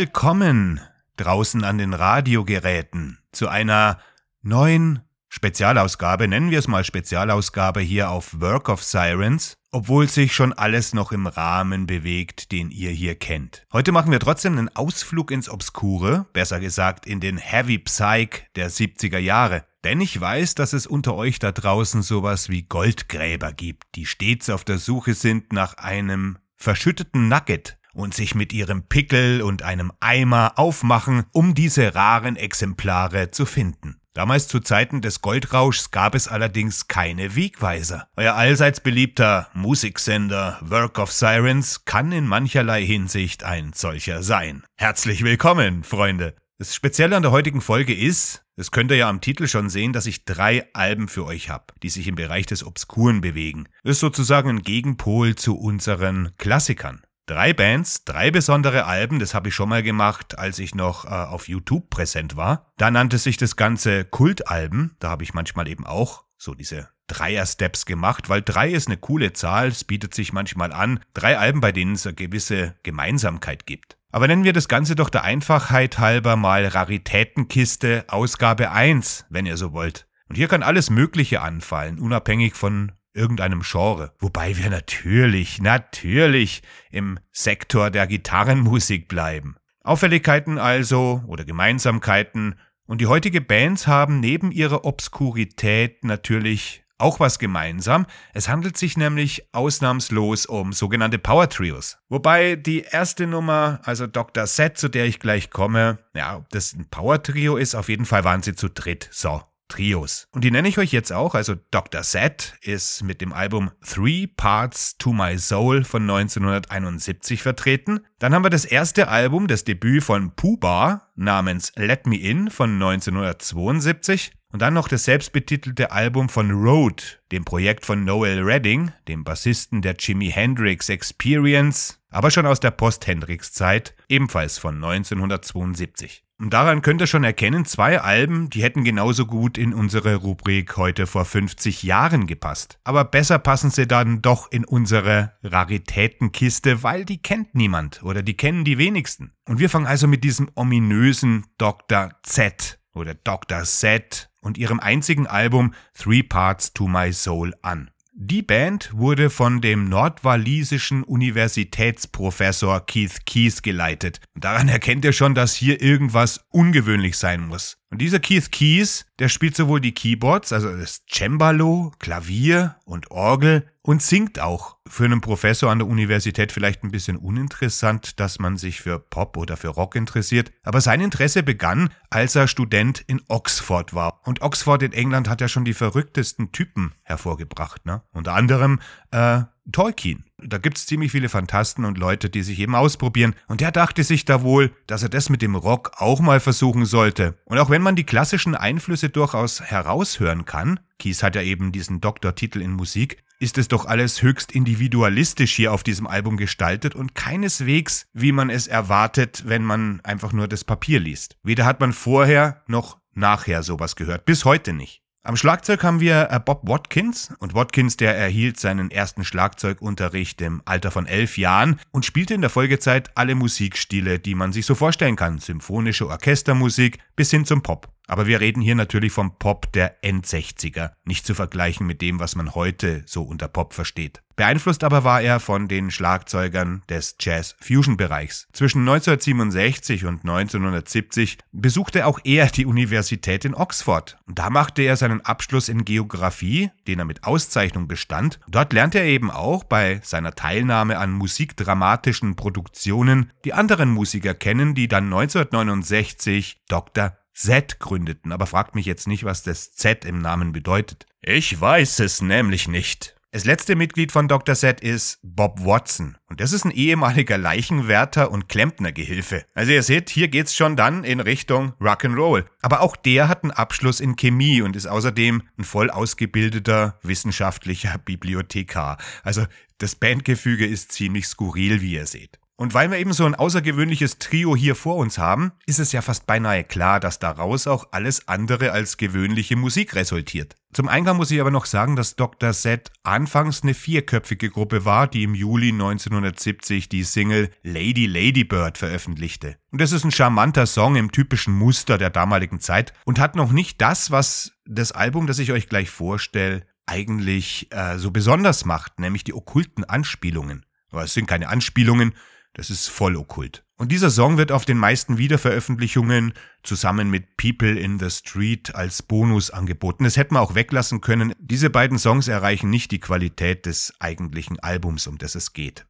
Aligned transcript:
Willkommen 0.00 0.80
draußen 1.18 1.62
an 1.62 1.76
den 1.76 1.92
Radiogeräten 1.92 3.18
zu 3.32 3.48
einer 3.48 3.98
neuen 4.40 5.00
Spezialausgabe, 5.28 6.26
nennen 6.26 6.50
wir 6.50 6.58
es 6.58 6.68
mal 6.68 6.84
Spezialausgabe 6.84 7.80
hier 7.80 8.08
auf 8.08 8.40
Work 8.40 8.70
of 8.70 8.82
Sirens, 8.82 9.58
obwohl 9.72 10.08
sich 10.08 10.34
schon 10.34 10.54
alles 10.54 10.94
noch 10.94 11.12
im 11.12 11.26
Rahmen 11.26 11.86
bewegt, 11.86 12.50
den 12.50 12.70
ihr 12.70 12.92
hier 12.92 13.14
kennt. 13.14 13.66
Heute 13.74 13.92
machen 13.92 14.10
wir 14.10 14.20
trotzdem 14.20 14.56
einen 14.56 14.74
Ausflug 14.74 15.30
ins 15.30 15.50
Obskure, 15.50 16.24
besser 16.32 16.60
gesagt 16.60 17.04
in 17.04 17.20
den 17.20 17.36
Heavy 17.36 17.78
Psych 17.80 18.46
der 18.56 18.70
70er 18.70 19.18
Jahre. 19.18 19.66
Denn 19.84 20.00
ich 20.00 20.18
weiß, 20.18 20.54
dass 20.54 20.72
es 20.72 20.86
unter 20.86 21.14
euch 21.14 21.40
da 21.40 21.52
draußen 21.52 22.00
sowas 22.00 22.48
wie 22.48 22.62
Goldgräber 22.62 23.52
gibt, 23.52 23.96
die 23.96 24.06
stets 24.06 24.48
auf 24.48 24.64
der 24.64 24.78
Suche 24.78 25.12
sind 25.12 25.52
nach 25.52 25.74
einem 25.74 26.38
verschütteten 26.56 27.28
Nugget 27.28 27.76
und 27.94 28.14
sich 28.14 28.34
mit 28.34 28.52
ihrem 28.52 28.84
Pickel 28.88 29.42
und 29.42 29.62
einem 29.62 29.92
Eimer 30.00 30.52
aufmachen, 30.56 31.24
um 31.32 31.54
diese 31.54 31.94
raren 31.94 32.36
Exemplare 32.36 33.30
zu 33.30 33.46
finden. 33.46 34.00
Damals 34.12 34.48
zu 34.48 34.58
Zeiten 34.58 35.02
des 35.02 35.20
Goldrauschs 35.20 35.92
gab 35.92 36.16
es 36.16 36.26
allerdings 36.26 36.88
keine 36.88 37.36
Wegweiser. 37.36 38.08
Euer 38.16 38.34
allseits 38.34 38.80
beliebter 38.80 39.48
Musiksender 39.54 40.58
Work 40.62 40.98
of 40.98 41.12
Sirens 41.12 41.84
kann 41.84 42.10
in 42.10 42.26
mancherlei 42.26 42.84
Hinsicht 42.84 43.44
ein 43.44 43.72
solcher 43.72 44.24
sein. 44.24 44.64
Herzlich 44.76 45.22
willkommen, 45.22 45.84
Freunde. 45.84 46.34
Das 46.58 46.74
Spezielle 46.74 47.16
an 47.16 47.22
der 47.22 47.30
heutigen 47.30 47.60
Folge 47.60 47.94
ist, 47.94 48.44
das 48.56 48.72
könnt 48.72 48.90
ihr 48.90 48.98
ja 48.98 49.08
am 49.08 49.22
Titel 49.22 49.46
schon 49.46 49.70
sehen, 49.70 49.94
dass 49.94 50.04
ich 50.04 50.26
drei 50.26 50.66
Alben 50.74 51.08
für 51.08 51.24
euch 51.24 51.48
habe, 51.48 51.72
die 51.82 51.88
sich 51.88 52.06
im 52.06 52.16
Bereich 52.16 52.44
des 52.44 52.66
Obskuren 52.66 53.22
bewegen. 53.22 53.68
Das 53.84 53.92
ist 53.92 54.00
sozusagen 54.00 54.50
ein 54.50 54.62
Gegenpol 54.62 55.36
zu 55.36 55.56
unseren 55.56 56.32
Klassikern. 56.36 57.00
Drei 57.30 57.52
Bands, 57.52 58.04
drei 58.04 58.32
besondere 58.32 58.86
Alben, 58.86 59.20
das 59.20 59.34
habe 59.34 59.50
ich 59.50 59.54
schon 59.54 59.68
mal 59.68 59.84
gemacht, 59.84 60.36
als 60.36 60.58
ich 60.58 60.74
noch 60.74 61.04
äh, 61.04 61.10
auf 61.10 61.46
YouTube 61.46 61.88
präsent 61.88 62.34
war. 62.34 62.72
Da 62.76 62.90
nannte 62.90 63.18
sich 63.18 63.36
das 63.36 63.54
Ganze 63.54 64.04
Kultalben, 64.04 64.96
da 64.98 65.10
habe 65.10 65.22
ich 65.22 65.32
manchmal 65.32 65.68
eben 65.68 65.86
auch 65.86 66.24
so 66.36 66.54
diese 66.54 66.88
Dreier-Steps 67.06 67.86
gemacht, 67.86 68.30
weil 68.30 68.42
drei 68.42 68.70
ist 68.70 68.88
eine 68.88 68.96
coole 68.96 69.32
Zahl, 69.32 69.68
es 69.68 69.84
bietet 69.84 70.12
sich 70.12 70.32
manchmal 70.32 70.72
an. 70.72 70.98
Drei 71.14 71.38
Alben, 71.38 71.60
bei 71.60 71.70
denen 71.70 71.92
es 71.92 72.04
eine 72.04 72.16
gewisse 72.16 72.74
Gemeinsamkeit 72.82 73.64
gibt. 73.64 73.96
Aber 74.10 74.26
nennen 74.26 74.42
wir 74.42 74.52
das 74.52 74.66
Ganze 74.66 74.96
doch 74.96 75.08
der 75.08 75.22
Einfachheit 75.22 76.00
halber 76.00 76.34
mal 76.34 76.66
Raritätenkiste 76.66 78.06
Ausgabe 78.08 78.72
1, 78.72 79.26
wenn 79.30 79.46
ihr 79.46 79.56
so 79.56 79.72
wollt. 79.72 80.08
Und 80.28 80.34
hier 80.34 80.48
kann 80.48 80.64
alles 80.64 80.90
Mögliche 80.90 81.42
anfallen, 81.42 82.00
unabhängig 82.00 82.54
von 82.54 82.90
irgendeinem 83.14 83.62
Genre. 83.62 84.12
Wobei 84.18 84.56
wir 84.56 84.70
natürlich, 84.70 85.60
natürlich 85.60 86.62
im 86.90 87.18
Sektor 87.32 87.90
der 87.90 88.06
Gitarrenmusik 88.06 89.08
bleiben. 89.08 89.56
Auffälligkeiten 89.82 90.58
also 90.58 91.22
oder 91.26 91.44
Gemeinsamkeiten 91.44 92.56
und 92.86 93.00
die 93.00 93.06
heutige 93.06 93.40
Bands 93.40 93.86
haben 93.86 94.20
neben 94.20 94.50
ihrer 94.52 94.84
Obskurität 94.84 96.04
natürlich 96.04 96.84
auch 97.00 97.18
was 97.18 97.38
gemeinsam. 97.38 98.06
Es 98.34 98.48
handelt 98.48 98.76
sich 98.76 98.96
nämlich 98.96 99.48
ausnahmslos 99.52 100.46
um 100.46 100.72
sogenannte 100.72 101.18
Power 101.18 101.48
Trios. 101.48 101.98
Wobei 102.08 102.56
die 102.56 102.82
erste 102.82 103.26
Nummer, 103.26 103.80
also 103.84 104.06
Dr. 104.06 104.46
Set, 104.46 104.78
zu 104.78 104.88
der 104.88 105.06
ich 105.06 105.18
gleich 105.18 105.50
komme, 105.50 105.98
ja, 106.14 106.36
ob 106.36 106.48
das 106.50 106.74
ein 106.74 106.88
Power 106.90 107.22
Trio 107.22 107.56
ist, 107.56 107.74
auf 107.74 107.88
jeden 107.88 108.06
Fall 108.06 108.24
waren 108.24 108.42
sie 108.42 108.54
zu 108.54 108.68
dritt. 108.68 109.08
So, 109.10 109.42
Trios. 109.70 110.28
Und 110.32 110.44
die 110.44 110.50
nenne 110.50 110.68
ich 110.68 110.78
euch 110.78 110.92
jetzt 110.92 111.12
auch. 111.12 111.34
Also 111.34 111.54
Dr. 111.70 112.02
Z 112.02 112.54
ist 112.60 113.02
mit 113.02 113.22
dem 113.22 113.32
Album 113.32 113.70
Three 113.82 114.26
Parts 114.26 114.98
to 114.98 115.12
My 115.12 115.38
Soul 115.38 115.84
von 115.84 116.02
1971 116.02 117.42
vertreten. 117.42 118.00
Dann 118.18 118.34
haben 118.34 118.44
wir 118.44 118.50
das 118.50 118.66
erste 118.66 119.08
Album, 119.08 119.46
das 119.46 119.64
Debüt 119.64 120.04
von 120.04 120.34
Puba 120.34 121.08
namens 121.16 121.72
Let 121.76 122.06
Me 122.06 122.16
In 122.16 122.50
von 122.50 122.74
1972. 122.74 124.32
Und 124.52 124.62
dann 124.62 124.74
noch 124.74 124.88
das 124.88 125.04
selbstbetitelte 125.04 125.92
Album 125.92 126.28
von 126.28 126.50
Road, 126.50 127.22
dem 127.30 127.44
Projekt 127.44 127.86
von 127.86 128.04
Noel 128.04 128.42
Redding, 128.42 128.90
dem 129.06 129.22
Bassisten 129.22 129.80
der 129.80 129.94
Jimi 129.98 130.30
Hendrix 130.30 130.88
Experience, 130.88 132.00
aber 132.10 132.32
schon 132.32 132.46
aus 132.46 132.58
der 132.58 132.72
Post-Hendrix-Zeit, 132.72 133.94
ebenfalls 134.08 134.58
von 134.58 134.74
1972. 134.74 136.24
Und 136.40 136.54
daran 136.54 136.80
könnt 136.80 137.02
ihr 137.02 137.06
schon 137.06 137.22
erkennen, 137.22 137.66
zwei 137.66 138.00
Alben, 138.00 138.48
die 138.48 138.62
hätten 138.62 138.82
genauso 138.82 139.26
gut 139.26 139.58
in 139.58 139.74
unsere 139.74 140.16
Rubrik 140.16 140.76
heute 140.78 141.06
vor 141.06 141.26
50 141.26 141.82
Jahren 141.82 142.26
gepasst. 142.26 142.80
Aber 142.82 143.04
besser 143.04 143.38
passen 143.38 143.70
sie 143.70 143.86
dann 143.86 144.22
doch 144.22 144.50
in 144.50 144.64
unsere 144.64 145.34
Raritätenkiste, 145.42 146.82
weil 146.82 147.04
die 147.04 147.20
kennt 147.20 147.54
niemand 147.54 148.02
oder 148.02 148.22
die 148.22 148.38
kennen 148.38 148.64
die 148.64 148.78
wenigsten. 148.78 149.32
Und 149.46 149.58
wir 149.58 149.68
fangen 149.68 149.86
also 149.86 150.08
mit 150.08 150.24
diesem 150.24 150.50
ominösen 150.54 151.44
Dr. 151.58 152.08
Z 152.22 152.79
oder 152.94 153.14
Dr. 153.14 153.64
Z 153.64 154.30
und 154.40 154.58
ihrem 154.58 154.80
einzigen 154.80 155.26
Album 155.26 155.74
Three 155.94 156.22
Parts 156.22 156.72
to 156.72 156.86
My 156.86 157.12
Soul 157.12 157.54
an. 157.62 157.90
Die 158.22 158.42
Band 158.42 158.90
wurde 158.92 159.30
von 159.30 159.62
dem 159.62 159.88
nordwalisischen 159.88 161.04
Universitätsprofessor 161.04 162.84
Keith 162.84 163.24
Keys 163.24 163.62
geleitet. 163.62 164.20
Daran 164.34 164.68
erkennt 164.68 165.06
ihr 165.06 165.14
schon, 165.14 165.34
dass 165.34 165.54
hier 165.54 165.80
irgendwas 165.80 166.44
ungewöhnlich 166.50 167.16
sein 167.16 167.46
muss. 167.46 167.78
Und 167.88 168.02
dieser 168.02 168.20
Keith 168.20 168.52
Keys, 168.52 169.06
der 169.18 169.30
spielt 169.30 169.56
sowohl 169.56 169.80
die 169.80 169.94
Keyboards, 169.94 170.52
also 170.52 170.76
das 170.76 171.02
Cembalo, 171.10 171.92
Klavier 171.98 172.76
und 172.84 173.10
Orgel 173.10 173.66
und 173.80 174.02
singt 174.02 174.38
auch. 174.38 174.76
Für 174.90 175.04
einen 175.04 175.20
Professor 175.20 175.70
an 175.70 175.78
der 175.78 175.86
Universität 175.86 176.50
vielleicht 176.50 176.82
ein 176.82 176.90
bisschen 176.90 177.16
uninteressant, 177.16 178.18
dass 178.18 178.40
man 178.40 178.56
sich 178.56 178.80
für 178.80 178.98
Pop 178.98 179.36
oder 179.36 179.56
für 179.56 179.68
Rock 179.68 179.94
interessiert. 179.94 180.50
Aber 180.64 180.80
sein 180.80 181.00
Interesse 181.00 181.44
begann, 181.44 181.90
als 182.10 182.34
er 182.34 182.48
Student 182.48 183.04
in 183.06 183.22
Oxford 183.28 183.94
war. 183.94 184.20
Und 184.24 184.42
Oxford 184.42 184.82
in 184.82 184.92
England 184.92 185.28
hat 185.28 185.40
ja 185.40 185.46
schon 185.46 185.64
die 185.64 185.74
verrücktesten 185.74 186.50
Typen 186.50 186.92
hervorgebracht. 187.04 187.86
Ne? 187.86 188.02
Unter 188.10 188.34
anderem 188.34 188.80
äh, 189.12 189.42
Tolkien. 189.70 190.24
Da 190.38 190.58
gibt's 190.58 190.86
ziemlich 190.86 191.12
viele 191.12 191.28
Fantasten 191.28 191.84
und 191.84 191.96
Leute, 191.96 192.28
die 192.28 192.42
sich 192.42 192.58
eben 192.58 192.74
ausprobieren. 192.74 193.36
Und 193.46 193.60
der 193.60 193.70
dachte 193.70 194.02
sich 194.02 194.24
da 194.24 194.42
wohl, 194.42 194.72
dass 194.88 195.04
er 195.04 195.08
das 195.08 195.30
mit 195.30 195.40
dem 195.40 195.54
Rock 195.54 195.92
auch 195.98 196.18
mal 196.18 196.40
versuchen 196.40 196.84
sollte. 196.84 197.38
Und 197.44 197.58
auch 197.58 197.70
wenn 197.70 197.82
man 197.82 197.94
die 197.94 198.04
klassischen 198.04 198.56
Einflüsse 198.56 199.08
durchaus 199.08 199.60
heraushören 199.60 200.46
kann, 200.46 200.80
Kies 200.98 201.22
hat 201.22 201.36
ja 201.36 201.42
eben 201.42 201.70
diesen 201.70 202.00
Doktortitel 202.00 202.60
in 202.60 202.72
Musik, 202.72 203.22
ist 203.40 203.58
es 203.58 203.68
doch 203.68 203.86
alles 203.86 204.22
höchst 204.22 204.52
individualistisch 204.52 205.54
hier 205.54 205.72
auf 205.72 205.82
diesem 205.82 206.06
Album 206.06 206.36
gestaltet 206.36 206.94
und 206.94 207.14
keineswegs, 207.14 208.06
wie 208.12 208.32
man 208.32 208.50
es 208.50 208.68
erwartet, 208.68 209.44
wenn 209.46 209.64
man 209.64 210.00
einfach 210.02 210.32
nur 210.32 210.46
das 210.46 210.62
Papier 210.62 211.00
liest. 211.00 211.36
Weder 211.42 211.64
hat 211.64 211.80
man 211.80 211.92
vorher 211.92 212.62
noch 212.68 212.98
nachher 213.14 213.62
sowas 213.62 213.96
gehört. 213.96 214.26
Bis 214.26 214.44
heute 214.44 214.72
nicht. 214.72 215.02
Am 215.22 215.36
Schlagzeug 215.36 215.82
haben 215.82 216.00
wir 216.00 216.28
äh, 216.30 216.40
Bob 216.40 216.66
Watkins 216.66 217.34
und 217.40 217.54
Watkins, 217.54 217.98
der 217.98 218.16
erhielt 218.16 218.58
seinen 218.58 218.90
ersten 218.90 219.22
Schlagzeugunterricht 219.22 220.40
im 220.40 220.62
Alter 220.64 220.90
von 220.90 221.06
elf 221.06 221.36
Jahren 221.36 221.78
und 221.90 222.06
spielte 222.06 222.32
in 222.32 222.40
der 222.40 222.48
Folgezeit 222.48 223.10
alle 223.16 223.34
Musikstile, 223.34 224.18
die 224.18 224.34
man 224.34 224.52
sich 224.52 224.64
so 224.64 224.74
vorstellen 224.74 225.16
kann, 225.16 225.38
symphonische 225.38 226.08
Orchestermusik 226.08 226.98
bis 227.16 227.30
hin 227.30 227.44
zum 227.44 227.62
Pop. 227.62 227.92
Aber 228.10 228.26
wir 228.26 228.40
reden 228.40 228.60
hier 228.60 228.74
natürlich 228.74 229.12
vom 229.12 229.38
Pop 229.38 229.70
der 229.72 230.02
Endsechziger, 230.02 230.96
nicht 231.04 231.24
zu 231.24 231.32
vergleichen 231.32 231.86
mit 231.86 232.02
dem, 232.02 232.18
was 232.18 232.34
man 232.34 232.56
heute 232.56 233.04
so 233.06 233.22
unter 233.22 233.46
Pop 233.46 233.72
versteht. 233.72 234.20
Beeinflusst 234.34 234.82
aber 234.82 235.04
war 235.04 235.20
er 235.20 235.38
von 235.38 235.68
den 235.68 235.92
Schlagzeugern 235.92 236.82
des 236.88 237.14
Jazz-Fusion-Bereichs. 237.20 238.48
Zwischen 238.52 238.80
1967 238.80 240.06
und 240.06 240.20
1970 240.24 241.38
besuchte 241.52 242.04
auch 242.06 242.18
er 242.24 242.46
die 242.46 242.66
Universität 242.66 243.44
in 243.44 243.54
Oxford. 243.54 244.16
Da 244.26 244.50
machte 244.50 244.82
er 244.82 244.96
seinen 244.96 245.20
Abschluss 245.20 245.68
in 245.68 245.84
Geographie, 245.84 246.70
den 246.88 246.98
er 246.98 247.04
mit 247.04 247.22
Auszeichnung 247.22 247.86
bestand. 247.86 248.40
Dort 248.48 248.72
lernte 248.72 248.98
er 248.98 249.04
eben 249.04 249.30
auch 249.30 249.62
bei 249.62 250.00
seiner 250.02 250.34
Teilnahme 250.34 250.98
an 250.98 251.12
musikdramatischen 251.12 252.34
Produktionen 252.34 253.30
die 253.44 253.52
anderen 253.52 253.90
Musiker 253.90 254.34
kennen, 254.34 254.74
die 254.74 254.88
dann 254.88 255.04
1969 255.04 256.62
Dr. 256.66 257.12
Z 257.40 257.78
gründeten, 257.78 258.32
aber 258.32 258.46
fragt 258.46 258.74
mich 258.74 258.84
jetzt 258.84 259.08
nicht, 259.08 259.24
was 259.24 259.42
das 259.42 259.72
Z 259.72 260.04
im 260.04 260.18
Namen 260.18 260.52
bedeutet. 260.52 261.06
Ich 261.22 261.58
weiß 261.58 262.00
es 262.00 262.20
nämlich 262.20 262.68
nicht. 262.68 263.16
Das 263.32 263.46
letzte 263.46 263.76
Mitglied 263.76 264.12
von 264.12 264.28
Dr. 264.28 264.54
Z 264.54 264.80
ist 264.80 265.20
Bob 265.22 265.64
Watson. 265.64 266.18
Und 266.26 266.40
das 266.40 266.52
ist 266.52 266.66
ein 266.66 266.70
ehemaliger 266.70 267.38
Leichenwärter 267.38 268.30
und 268.30 268.50
Klempnergehilfe. 268.50 269.46
Also 269.54 269.72
ihr 269.72 269.82
seht, 269.82 270.10
hier 270.10 270.28
geht's 270.28 270.54
schon 270.54 270.76
dann 270.76 271.02
in 271.02 271.20
Richtung 271.20 271.72
Rock'n'Roll. 271.80 272.44
Aber 272.60 272.82
auch 272.82 272.94
der 272.94 273.28
hat 273.28 273.42
einen 273.42 273.52
Abschluss 273.52 274.00
in 274.00 274.16
Chemie 274.16 274.60
und 274.60 274.76
ist 274.76 274.86
außerdem 274.86 275.42
ein 275.56 275.64
voll 275.64 275.88
ausgebildeter 275.88 276.98
wissenschaftlicher 277.02 277.96
Bibliothekar. 277.98 278.98
Also 279.22 279.46
das 279.78 279.94
Bandgefüge 279.94 280.66
ist 280.66 280.92
ziemlich 280.92 281.26
skurril, 281.26 281.80
wie 281.80 281.94
ihr 281.94 282.06
seht. 282.06 282.38
Und 282.60 282.74
weil 282.74 282.90
wir 282.90 282.98
eben 282.98 283.14
so 283.14 283.24
ein 283.24 283.34
außergewöhnliches 283.34 284.18
Trio 284.18 284.54
hier 284.54 284.74
vor 284.74 284.96
uns 284.96 285.16
haben, 285.16 285.52
ist 285.64 285.78
es 285.78 285.92
ja 285.92 286.02
fast 286.02 286.26
beinahe 286.26 286.62
klar, 286.62 287.00
dass 287.00 287.18
daraus 287.18 287.66
auch 287.66 287.88
alles 287.90 288.28
andere 288.28 288.72
als 288.72 288.98
gewöhnliche 288.98 289.56
Musik 289.56 289.94
resultiert. 289.94 290.56
Zum 290.74 290.86
Eingang 290.86 291.16
muss 291.16 291.30
ich 291.30 291.40
aber 291.40 291.50
noch 291.50 291.64
sagen, 291.64 291.96
dass 291.96 292.16
Dr. 292.16 292.52
Z 292.52 292.92
anfangs 293.02 293.62
eine 293.62 293.72
vierköpfige 293.72 294.50
Gruppe 294.50 294.84
war, 294.84 295.08
die 295.08 295.22
im 295.22 295.34
Juli 295.34 295.70
1970 295.70 296.90
die 296.90 297.02
Single 297.02 297.50
Lady 297.62 298.04
Ladybird 298.04 298.76
veröffentlichte. 298.76 299.56
Und 299.70 299.80
das 299.80 299.92
ist 299.92 300.04
ein 300.04 300.12
charmanter 300.12 300.66
Song 300.66 300.96
im 300.96 301.12
typischen 301.12 301.54
Muster 301.54 301.96
der 301.96 302.10
damaligen 302.10 302.60
Zeit 302.60 302.92
und 303.06 303.18
hat 303.18 303.36
noch 303.36 303.52
nicht 303.52 303.80
das, 303.80 304.10
was 304.10 304.52
das 304.66 304.92
Album, 304.92 305.26
das 305.26 305.38
ich 305.38 305.52
euch 305.52 305.70
gleich 305.70 305.88
vorstelle, 305.88 306.66
eigentlich 306.84 307.68
äh, 307.70 307.96
so 307.96 308.10
besonders 308.10 308.66
macht, 308.66 309.00
nämlich 309.00 309.24
die 309.24 309.32
okkulten 309.32 309.84
Anspielungen. 309.84 310.66
Aber 310.90 311.04
es 311.04 311.14
sind 311.14 311.26
keine 311.26 311.48
Anspielungen, 311.48 312.12
das 312.60 312.68
ist 312.68 312.88
voll 312.88 313.16
okkult. 313.16 313.64
Und 313.78 313.90
dieser 313.90 314.10
Song 314.10 314.36
wird 314.36 314.52
auf 314.52 314.66
den 314.66 314.76
meisten 314.76 315.16
Wiederveröffentlichungen 315.16 316.34
zusammen 316.62 317.08
mit 317.08 317.38
People 317.38 317.80
in 317.80 317.98
the 317.98 318.10
Street 318.10 318.74
als 318.74 319.02
Bonus 319.02 319.50
angeboten. 319.50 320.04
Das 320.04 320.18
hätten 320.18 320.34
wir 320.34 320.42
auch 320.42 320.54
weglassen 320.54 321.00
können. 321.00 321.32
Diese 321.38 321.70
beiden 321.70 321.98
Songs 321.98 322.28
erreichen 322.28 322.68
nicht 322.68 322.90
die 322.90 323.00
Qualität 323.00 323.64
des 323.64 323.94
eigentlichen 323.98 324.58
Albums, 324.58 325.06
um 325.06 325.16
das 325.16 325.36
es 325.36 325.54
geht. 325.54 325.86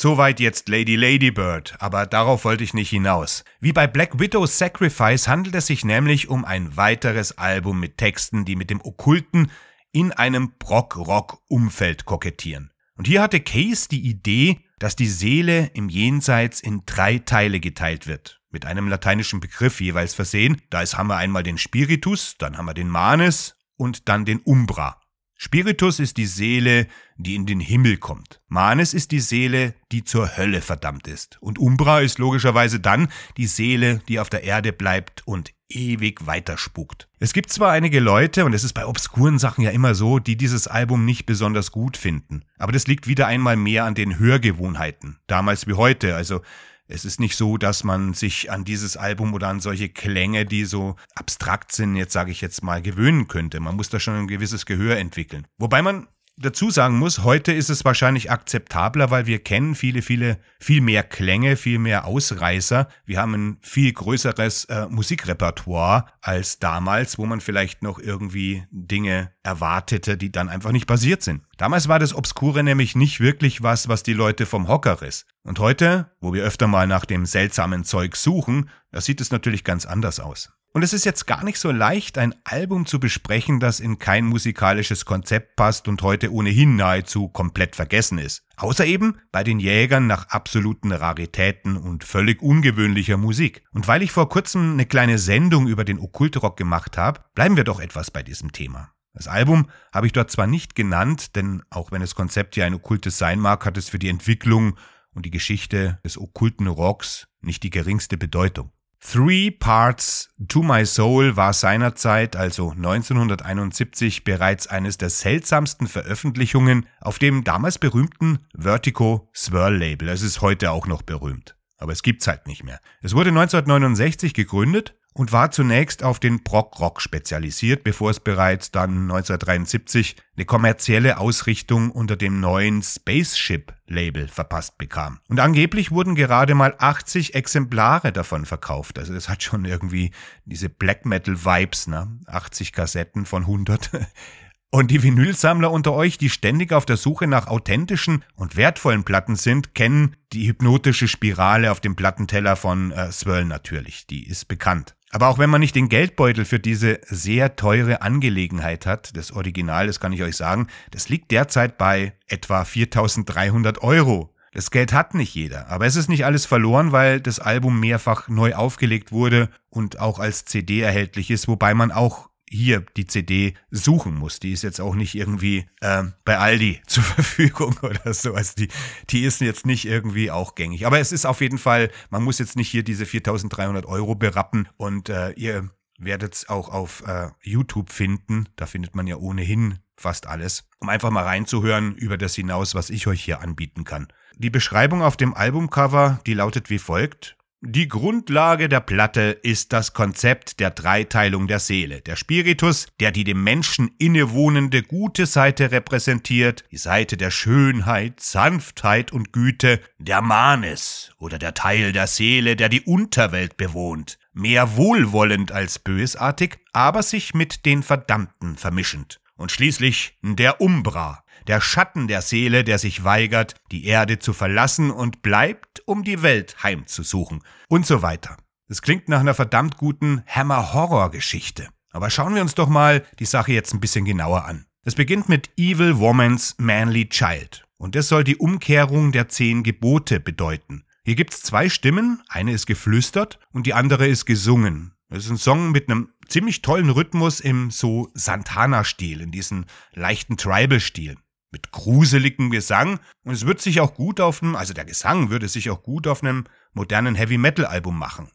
Soweit 0.00 0.38
jetzt 0.38 0.68
Lady 0.68 0.94
Ladybird, 0.94 1.74
aber 1.80 2.06
darauf 2.06 2.44
wollte 2.44 2.62
ich 2.62 2.72
nicht 2.72 2.90
hinaus. 2.90 3.42
Wie 3.58 3.72
bei 3.72 3.88
Black 3.88 4.20
Widow's 4.20 4.56
Sacrifice 4.56 5.26
handelt 5.26 5.56
es 5.56 5.66
sich 5.66 5.84
nämlich 5.84 6.28
um 6.28 6.44
ein 6.44 6.76
weiteres 6.76 7.36
Album 7.36 7.80
mit 7.80 7.98
Texten, 7.98 8.44
die 8.44 8.54
mit 8.54 8.70
dem 8.70 8.80
Okkulten 8.80 9.50
in 9.90 10.12
einem 10.12 10.52
Brock-Rock-Umfeld 10.60 12.04
kokettieren. 12.04 12.70
Und 12.94 13.08
hier 13.08 13.20
hatte 13.20 13.40
Case 13.40 13.88
die 13.90 14.08
Idee, 14.08 14.60
dass 14.78 14.94
die 14.94 15.08
Seele 15.08 15.72
im 15.74 15.88
Jenseits 15.88 16.60
in 16.60 16.82
drei 16.86 17.18
Teile 17.18 17.58
geteilt 17.58 18.06
wird. 18.06 18.40
Mit 18.50 18.66
einem 18.66 18.86
lateinischen 18.86 19.40
Begriff 19.40 19.80
jeweils 19.80 20.14
versehen. 20.14 20.62
Da 20.70 20.80
ist, 20.80 20.96
haben 20.96 21.08
wir 21.08 21.16
einmal 21.16 21.42
den 21.42 21.58
Spiritus, 21.58 22.36
dann 22.38 22.56
haben 22.56 22.66
wir 22.66 22.74
den 22.74 22.88
Manes 22.88 23.56
und 23.74 24.08
dann 24.08 24.24
den 24.24 24.38
Umbra. 24.38 25.00
Spiritus 25.40 26.00
ist 26.00 26.16
die 26.16 26.26
Seele, 26.26 26.88
die 27.16 27.36
in 27.36 27.46
den 27.46 27.60
Himmel 27.60 27.96
kommt. 27.96 28.40
Manes 28.48 28.92
ist 28.92 29.12
die 29.12 29.20
Seele, 29.20 29.72
die 29.92 30.02
zur 30.02 30.36
Hölle 30.36 30.60
verdammt 30.60 31.06
ist. 31.06 31.38
Und 31.40 31.60
Umbra 31.60 32.00
ist 32.00 32.18
logischerweise 32.18 32.80
dann 32.80 33.06
die 33.36 33.46
Seele, 33.46 34.02
die 34.08 34.18
auf 34.18 34.30
der 34.30 34.42
Erde 34.42 34.72
bleibt 34.72 35.24
und 35.28 35.54
ewig 35.68 36.26
weiterspukt. 36.26 37.08
Es 37.20 37.32
gibt 37.32 37.52
zwar 37.52 37.70
einige 37.70 38.00
Leute, 38.00 38.44
und 38.44 38.52
es 38.52 38.64
ist 38.64 38.72
bei 38.72 38.84
obskuren 38.84 39.38
Sachen 39.38 39.62
ja 39.62 39.70
immer 39.70 39.94
so, 39.94 40.18
die 40.18 40.36
dieses 40.36 40.66
Album 40.66 41.04
nicht 41.04 41.24
besonders 41.24 41.70
gut 41.70 41.96
finden. 41.96 42.42
Aber 42.58 42.72
das 42.72 42.88
liegt 42.88 43.06
wieder 43.06 43.28
einmal 43.28 43.54
mehr 43.56 43.84
an 43.84 43.94
den 43.94 44.18
Hörgewohnheiten. 44.18 45.20
Damals 45.28 45.68
wie 45.68 45.74
heute. 45.74 46.16
Also 46.16 46.40
es 46.88 47.04
ist 47.04 47.20
nicht 47.20 47.36
so, 47.36 47.58
dass 47.58 47.84
man 47.84 48.14
sich 48.14 48.50
an 48.50 48.64
dieses 48.64 48.96
Album 48.96 49.34
oder 49.34 49.48
an 49.48 49.60
solche 49.60 49.90
Klänge, 49.90 50.46
die 50.46 50.64
so 50.64 50.96
abstrakt 51.14 51.72
sind, 51.72 51.96
jetzt 51.96 52.14
sage 52.14 52.30
ich 52.30 52.40
jetzt 52.40 52.62
mal, 52.62 52.80
gewöhnen 52.80 53.28
könnte. 53.28 53.60
Man 53.60 53.76
muss 53.76 53.90
da 53.90 54.00
schon 54.00 54.14
ein 54.14 54.26
gewisses 54.26 54.64
Gehör 54.64 54.96
entwickeln. 54.96 55.46
Wobei 55.58 55.82
man 55.82 56.08
dazu 56.38 56.70
sagen 56.70 56.98
muss, 56.98 57.24
heute 57.24 57.52
ist 57.52 57.68
es 57.68 57.84
wahrscheinlich 57.84 58.30
akzeptabler, 58.30 59.10
weil 59.10 59.26
wir 59.26 59.40
kennen 59.40 59.74
viele, 59.74 60.02
viele, 60.02 60.38
viel 60.60 60.80
mehr 60.80 61.02
Klänge, 61.02 61.56
viel 61.56 61.78
mehr 61.78 62.06
Ausreißer. 62.06 62.88
Wir 63.04 63.20
haben 63.20 63.34
ein 63.34 63.58
viel 63.60 63.92
größeres 63.92 64.66
äh, 64.66 64.86
Musikrepertoire 64.88 66.06
als 66.20 66.58
damals, 66.58 67.18
wo 67.18 67.26
man 67.26 67.40
vielleicht 67.40 67.82
noch 67.82 67.98
irgendwie 67.98 68.64
Dinge 68.70 69.32
erwartete, 69.42 70.16
die 70.16 70.32
dann 70.32 70.48
einfach 70.48 70.72
nicht 70.72 70.86
passiert 70.86 71.22
sind. 71.22 71.42
Damals 71.56 71.88
war 71.88 71.98
das 71.98 72.14
Obskure 72.14 72.62
nämlich 72.62 72.94
nicht 72.94 73.20
wirklich 73.20 73.62
was, 73.62 73.88
was 73.88 74.02
die 74.02 74.12
Leute 74.12 74.46
vom 74.46 74.68
Hocker 74.68 75.02
riss. 75.02 75.26
Und 75.42 75.58
heute, 75.58 76.10
wo 76.20 76.32
wir 76.32 76.44
öfter 76.44 76.66
mal 76.66 76.86
nach 76.86 77.04
dem 77.04 77.26
seltsamen 77.26 77.84
Zeug 77.84 78.16
suchen, 78.16 78.70
da 78.92 79.00
sieht 79.00 79.20
es 79.20 79.30
natürlich 79.30 79.64
ganz 79.64 79.86
anders 79.86 80.20
aus. 80.20 80.50
Und 80.72 80.82
es 80.82 80.92
ist 80.92 81.04
jetzt 81.04 81.26
gar 81.26 81.44
nicht 81.44 81.58
so 81.58 81.72
leicht, 81.72 82.18
ein 82.18 82.34
Album 82.44 82.84
zu 82.84 83.00
besprechen, 83.00 83.58
das 83.58 83.80
in 83.80 83.98
kein 83.98 84.26
musikalisches 84.26 85.06
Konzept 85.06 85.56
passt 85.56 85.88
und 85.88 86.02
heute 86.02 86.32
ohnehin 86.32 86.76
nahezu 86.76 87.28
komplett 87.28 87.74
vergessen 87.74 88.18
ist. 88.18 88.44
Außer 88.56 88.84
eben 88.84 89.18
bei 89.32 89.42
den 89.42 89.60
Jägern 89.60 90.06
nach 90.06 90.28
absoluten 90.28 90.92
Raritäten 90.92 91.76
und 91.76 92.04
völlig 92.04 92.42
ungewöhnlicher 92.42 93.16
Musik. 93.16 93.64
Und 93.72 93.88
weil 93.88 94.02
ich 94.02 94.12
vor 94.12 94.28
kurzem 94.28 94.72
eine 94.72 94.84
kleine 94.86 95.18
Sendung 95.18 95.68
über 95.68 95.84
den 95.84 95.98
Okkultrock 95.98 96.56
gemacht 96.56 96.98
habe, 96.98 97.24
bleiben 97.34 97.56
wir 97.56 97.64
doch 97.64 97.80
etwas 97.80 98.10
bei 98.10 98.22
diesem 98.22 98.52
Thema. 98.52 98.92
Das 99.14 99.26
Album 99.26 99.68
habe 99.92 100.06
ich 100.06 100.12
dort 100.12 100.30
zwar 100.30 100.46
nicht 100.46 100.74
genannt, 100.74 101.34
denn 101.34 101.62
auch 101.70 101.90
wenn 101.90 102.02
das 102.02 102.14
Konzept 102.14 102.56
ja 102.56 102.66
ein 102.66 102.74
okkultes 102.74 103.18
sein 103.18 103.40
mag, 103.40 103.64
hat 103.64 103.78
es 103.78 103.88
für 103.88 103.98
die 103.98 104.08
Entwicklung 104.08 104.76
und 105.14 105.24
die 105.24 105.30
Geschichte 105.30 105.98
des 106.04 106.18
okkulten 106.18 106.66
Rocks 106.66 107.26
nicht 107.40 107.62
die 107.62 107.70
geringste 107.70 108.16
Bedeutung. 108.16 108.70
Three 109.00 109.50
Parts 109.52 110.28
to 110.48 110.62
My 110.62 110.84
Soul 110.84 111.36
war 111.36 111.52
seinerzeit, 111.52 112.34
also 112.34 112.72
1971, 112.72 114.24
bereits 114.24 114.66
eines 114.66 114.98
der 114.98 115.08
seltsamsten 115.08 115.86
Veröffentlichungen 115.86 116.86
auf 117.00 117.18
dem 117.18 117.44
damals 117.44 117.78
berühmten 117.78 118.40
Vertigo 118.54 119.30
Swirl 119.34 119.76
Label. 119.76 120.08
Es 120.08 120.22
ist 120.22 120.42
heute 120.42 120.72
auch 120.72 120.86
noch 120.86 121.02
berühmt, 121.02 121.56
aber 121.78 121.92
es 121.92 122.02
gibt's 122.02 122.26
halt 122.26 122.46
nicht 122.48 122.64
mehr. 122.64 122.80
Es 123.00 123.14
wurde 123.14 123.30
1969 123.30 124.34
gegründet 124.34 124.97
und 125.18 125.32
war 125.32 125.50
zunächst 125.50 126.04
auf 126.04 126.20
den 126.20 126.44
Prog-Rock 126.44 127.02
spezialisiert, 127.02 127.82
bevor 127.82 128.10
es 128.10 128.20
bereits 128.20 128.70
dann 128.70 129.10
1973 129.10 130.14
eine 130.36 130.44
kommerzielle 130.44 131.18
Ausrichtung 131.18 131.90
unter 131.90 132.14
dem 132.14 132.38
neuen 132.38 132.82
Spaceship-Label 132.84 134.28
verpasst 134.28 134.78
bekam. 134.78 135.18
Und 135.28 135.40
angeblich 135.40 135.90
wurden 135.90 136.14
gerade 136.14 136.54
mal 136.54 136.76
80 136.78 137.34
Exemplare 137.34 138.12
davon 138.12 138.46
verkauft. 138.46 138.96
Also 138.96 139.12
das 139.12 139.28
hat 139.28 139.42
schon 139.42 139.64
irgendwie 139.64 140.12
diese 140.44 140.68
Black 140.68 141.04
Metal-Vibes, 141.04 141.88
ne? 141.88 142.16
80 142.26 142.72
Kassetten 142.72 143.26
von 143.26 143.42
100. 143.42 143.90
Und 144.70 144.90
die 144.90 145.02
Vinylsammler 145.02 145.72
unter 145.72 145.94
euch, 145.94 146.18
die 146.18 146.28
ständig 146.28 146.72
auf 146.72 146.84
der 146.84 146.98
Suche 146.98 147.26
nach 147.26 147.46
authentischen 147.46 148.22
und 148.36 148.54
wertvollen 148.54 149.02
Platten 149.02 149.34
sind, 149.34 149.74
kennen 149.74 150.14
die 150.34 150.46
hypnotische 150.46 151.08
Spirale 151.08 151.72
auf 151.72 151.80
dem 151.80 151.96
Plattenteller 151.96 152.54
von 152.54 152.92
äh, 152.92 153.10
Swirl 153.10 153.46
natürlich. 153.46 154.06
Die 154.06 154.28
ist 154.28 154.46
bekannt. 154.46 154.94
Aber 155.10 155.28
auch 155.28 155.38
wenn 155.38 155.50
man 155.50 155.60
nicht 155.60 155.74
den 155.74 155.88
Geldbeutel 155.88 156.44
für 156.44 156.58
diese 156.58 157.00
sehr 157.06 157.56
teure 157.56 158.02
Angelegenheit 158.02 158.84
hat, 158.84 159.16
das 159.16 159.32
Original, 159.32 159.86
das 159.86 160.00
kann 160.00 160.12
ich 160.12 160.22
euch 160.22 160.36
sagen, 160.36 160.68
das 160.90 161.08
liegt 161.08 161.30
derzeit 161.30 161.78
bei 161.78 162.12
etwa 162.26 162.64
4300 162.64 163.82
Euro. 163.82 164.34
Das 164.52 164.70
Geld 164.70 164.92
hat 164.92 165.14
nicht 165.14 165.34
jeder, 165.34 165.68
aber 165.68 165.86
es 165.86 165.96
ist 165.96 166.08
nicht 166.08 166.24
alles 166.24 166.46
verloren, 166.46 166.92
weil 166.92 167.20
das 167.20 167.38
Album 167.38 167.80
mehrfach 167.80 168.28
neu 168.28 168.54
aufgelegt 168.54 169.12
wurde 169.12 169.50
und 169.70 170.00
auch 170.00 170.18
als 170.18 170.44
CD 170.44 170.80
erhältlich 170.80 171.30
ist, 171.30 171.48
wobei 171.48 171.74
man 171.74 171.92
auch 171.92 172.28
hier 172.50 172.84
die 172.96 173.06
CD 173.06 173.54
suchen 173.70 174.14
muss. 174.14 174.40
Die 174.40 174.52
ist 174.52 174.62
jetzt 174.62 174.80
auch 174.80 174.94
nicht 174.94 175.14
irgendwie 175.14 175.66
äh, 175.80 176.04
bei 176.24 176.38
Aldi 176.38 176.80
zur 176.86 177.02
Verfügung 177.02 177.76
oder 177.82 178.14
so. 178.14 178.34
Also 178.34 178.54
die, 178.58 178.68
die 179.10 179.24
ist 179.24 179.40
jetzt 179.40 179.66
nicht 179.66 179.84
irgendwie 179.84 180.30
auch 180.30 180.54
gängig. 180.54 180.86
Aber 180.86 180.98
es 180.98 181.12
ist 181.12 181.26
auf 181.26 181.40
jeden 181.40 181.58
Fall, 181.58 181.90
man 182.10 182.22
muss 182.22 182.38
jetzt 182.38 182.56
nicht 182.56 182.70
hier 182.70 182.82
diese 182.82 183.06
4300 183.06 183.86
Euro 183.86 184.14
berappen 184.14 184.68
und 184.76 185.08
äh, 185.08 185.30
ihr 185.32 185.70
werdet 185.98 186.34
es 186.34 186.48
auch 186.48 186.68
auf 186.68 187.02
äh, 187.06 187.30
YouTube 187.42 187.90
finden. 187.90 188.48
Da 188.56 188.66
findet 188.66 188.94
man 188.94 189.06
ja 189.06 189.16
ohnehin 189.16 189.78
fast 189.96 190.26
alles, 190.26 190.64
um 190.78 190.88
einfach 190.88 191.10
mal 191.10 191.24
reinzuhören 191.24 191.94
über 191.96 192.16
das 192.16 192.34
hinaus, 192.34 192.74
was 192.74 192.90
ich 192.90 193.06
euch 193.06 193.22
hier 193.24 193.40
anbieten 193.40 193.84
kann. 193.84 194.08
Die 194.36 194.50
Beschreibung 194.50 195.02
auf 195.02 195.16
dem 195.16 195.34
Albumcover, 195.34 196.20
die 196.26 196.34
lautet 196.34 196.70
wie 196.70 196.78
folgt. 196.78 197.37
Die 197.60 197.88
Grundlage 197.88 198.68
der 198.68 198.78
Platte 198.78 199.36
ist 199.42 199.72
das 199.72 199.92
Konzept 199.92 200.60
der 200.60 200.70
Dreiteilung 200.70 201.48
der 201.48 201.58
Seele. 201.58 202.00
Der 202.02 202.14
Spiritus, 202.14 202.86
der 203.00 203.10
die 203.10 203.24
dem 203.24 203.42
Menschen 203.42 203.90
innewohnende 203.98 204.84
gute 204.84 205.26
Seite 205.26 205.72
repräsentiert, 205.72 206.62
die 206.70 206.76
Seite 206.76 207.16
der 207.16 207.32
Schönheit, 207.32 208.20
Sanftheit 208.20 209.12
und 209.12 209.32
Güte, 209.32 209.80
der 209.98 210.22
Manes 210.22 211.10
oder 211.18 211.40
der 211.40 211.54
Teil 211.54 211.90
der 211.90 212.06
Seele, 212.06 212.54
der 212.54 212.68
die 212.68 212.82
Unterwelt 212.82 213.56
bewohnt, 213.56 214.20
mehr 214.32 214.76
wohlwollend 214.76 215.50
als 215.50 215.80
bösartig, 215.80 216.60
aber 216.72 217.02
sich 217.02 217.34
mit 217.34 217.66
den 217.66 217.82
Verdammten 217.82 218.56
vermischend. 218.56 219.20
Und 219.34 219.50
schließlich 219.50 220.16
der 220.22 220.60
Umbra, 220.60 221.24
der 221.46 221.60
Schatten 221.60 222.08
der 222.08 222.22
Seele, 222.22 222.64
der 222.64 222.78
sich 222.78 223.04
weigert, 223.04 223.54
die 223.70 223.86
Erde 223.86 224.18
zu 224.18 224.32
verlassen 224.32 224.90
und 224.90 225.22
bleibt, 225.22 225.82
um 225.86 226.04
die 226.04 226.22
Welt 226.22 226.62
heimzusuchen 226.62 227.42
und 227.68 227.86
so 227.86 228.02
weiter. 228.02 228.36
Das 228.68 228.82
klingt 228.82 229.08
nach 229.08 229.20
einer 229.20 229.34
verdammt 229.34 229.76
guten 229.78 230.22
Hammer-Horror-Geschichte. 230.26 231.68
Aber 231.90 232.10
schauen 232.10 232.34
wir 232.34 232.42
uns 232.42 232.54
doch 232.54 232.68
mal 232.68 233.04
die 233.18 233.24
Sache 233.24 233.52
jetzt 233.52 233.72
ein 233.72 233.80
bisschen 233.80 234.04
genauer 234.04 234.44
an. 234.44 234.66
Es 234.84 234.94
beginnt 234.94 235.28
mit 235.28 235.50
Evil 235.56 235.98
Woman's 235.98 236.54
Manly 236.58 237.08
Child. 237.08 237.64
Und 237.78 237.94
das 237.94 238.08
soll 238.08 238.24
die 238.24 238.36
Umkehrung 238.36 239.12
der 239.12 239.28
zehn 239.28 239.62
Gebote 239.62 240.20
bedeuten. 240.20 240.84
Hier 241.04 241.14
gibt's 241.14 241.42
zwei 241.42 241.68
Stimmen, 241.68 242.22
eine 242.28 242.52
ist 242.52 242.66
geflüstert 242.66 243.38
und 243.52 243.66
die 243.66 243.72
andere 243.72 244.06
ist 244.06 244.26
gesungen. 244.26 244.92
Es 245.08 245.24
ist 245.24 245.30
ein 245.30 245.38
Song 245.38 245.70
mit 245.70 245.88
einem 245.88 246.10
ziemlich 246.28 246.60
tollen 246.60 246.90
Rhythmus 246.90 247.40
im 247.40 247.70
so 247.70 248.10
Santana-Stil, 248.12 249.22
in 249.22 249.30
diesem 249.30 249.64
leichten 249.94 250.36
Tribal-Stil. 250.36 251.16
Mit 251.50 251.72
gruseligem 251.72 252.50
Gesang 252.50 253.00
und 253.24 253.32
es 253.32 253.46
wird 253.46 253.60
sich 253.60 253.80
auch 253.80 253.94
gut 253.94 254.20
auf 254.20 254.42
einem, 254.42 254.54
also 254.54 254.74
der 254.74 254.84
Gesang 254.84 255.30
würde 255.30 255.48
sich 255.48 255.70
auch 255.70 255.82
gut 255.82 256.06
auf 256.06 256.22
einem 256.22 256.44
modernen 256.72 257.14
Heavy-Metal-Album 257.14 257.98
machen. 257.98 258.30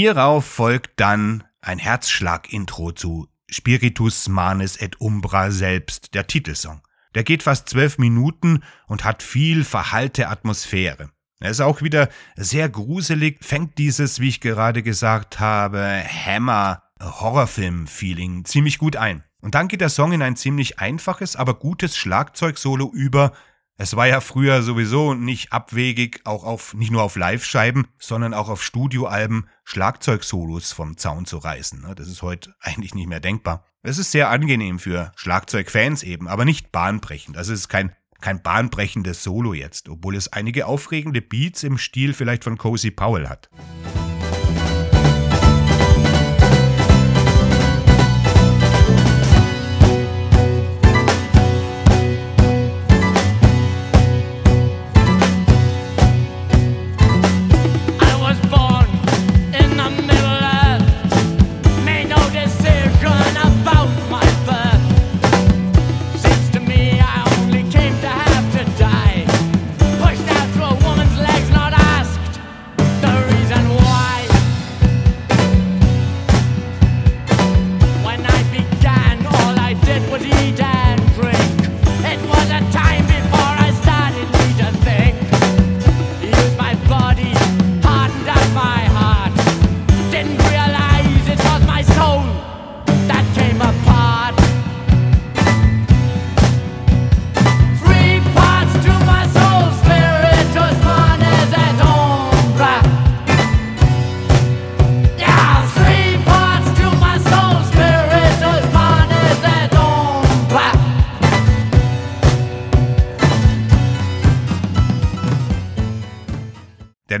Hierauf 0.00 0.46
folgt 0.46 0.98
dann 0.98 1.44
ein 1.60 1.78
Herzschlag-Intro 1.78 2.92
zu 2.92 3.28
Spiritus 3.50 4.30
Manes 4.30 4.80
et 4.80 4.98
Umbra 4.98 5.50
selbst, 5.50 6.14
der 6.14 6.26
Titelsong. 6.26 6.80
Der 7.14 7.22
geht 7.22 7.42
fast 7.42 7.68
zwölf 7.68 7.98
Minuten 7.98 8.62
und 8.86 9.04
hat 9.04 9.22
viel 9.22 9.62
verhallte 9.62 10.28
Atmosphäre. 10.28 11.10
Er 11.38 11.50
ist 11.50 11.60
auch 11.60 11.82
wieder 11.82 12.08
sehr 12.34 12.70
gruselig, 12.70 13.44
fängt 13.44 13.76
dieses, 13.76 14.20
wie 14.20 14.30
ich 14.30 14.40
gerade 14.40 14.82
gesagt 14.82 15.38
habe, 15.38 16.02
Hammer 16.02 16.82
Horrorfilm-Feeling 16.98 18.46
ziemlich 18.46 18.78
gut 18.78 18.96
ein. 18.96 19.22
Und 19.42 19.54
dann 19.54 19.68
geht 19.68 19.82
der 19.82 19.90
Song 19.90 20.12
in 20.12 20.22
ein 20.22 20.36
ziemlich 20.36 20.78
einfaches, 20.78 21.36
aber 21.36 21.52
gutes 21.52 21.98
Schlagzeugsolo 21.98 22.90
über, 22.90 23.32
es 23.80 23.96
war 23.96 24.06
ja 24.06 24.20
früher 24.20 24.62
sowieso 24.62 25.14
nicht 25.14 25.54
abwegig, 25.54 26.20
auch 26.24 26.44
auf, 26.44 26.74
nicht 26.74 26.90
nur 26.90 27.02
auf 27.02 27.16
Live-Scheiben, 27.16 27.86
sondern 27.98 28.34
auch 28.34 28.50
auf 28.50 28.62
Studioalben 28.62 29.48
Schlagzeugsolos 29.64 30.72
vom 30.72 30.98
Zaun 30.98 31.24
zu 31.24 31.38
reißen. 31.38 31.80
Ne? 31.80 31.94
Das 31.94 32.06
ist 32.06 32.20
heute 32.20 32.54
eigentlich 32.60 32.94
nicht 32.94 33.08
mehr 33.08 33.20
denkbar. 33.20 33.64
Es 33.82 33.96
ist 33.96 34.10
sehr 34.10 34.28
angenehm 34.28 34.78
für 34.78 35.12
Schlagzeugfans 35.16 36.02
eben, 36.02 36.28
aber 36.28 36.44
nicht 36.44 36.72
bahnbrechend. 36.72 37.38
Also 37.38 37.54
es 37.54 37.60
ist 37.60 37.68
kein, 37.70 37.96
kein 38.20 38.42
bahnbrechendes 38.42 39.22
Solo 39.22 39.54
jetzt, 39.54 39.88
obwohl 39.88 40.14
es 40.14 40.30
einige 40.30 40.66
aufregende 40.66 41.22
Beats 41.22 41.62
im 41.62 41.78
Stil 41.78 42.12
vielleicht 42.12 42.44
von 42.44 42.58
Cozy 42.58 42.90
Powell 42.90 43.30
hat. 43.30 43.48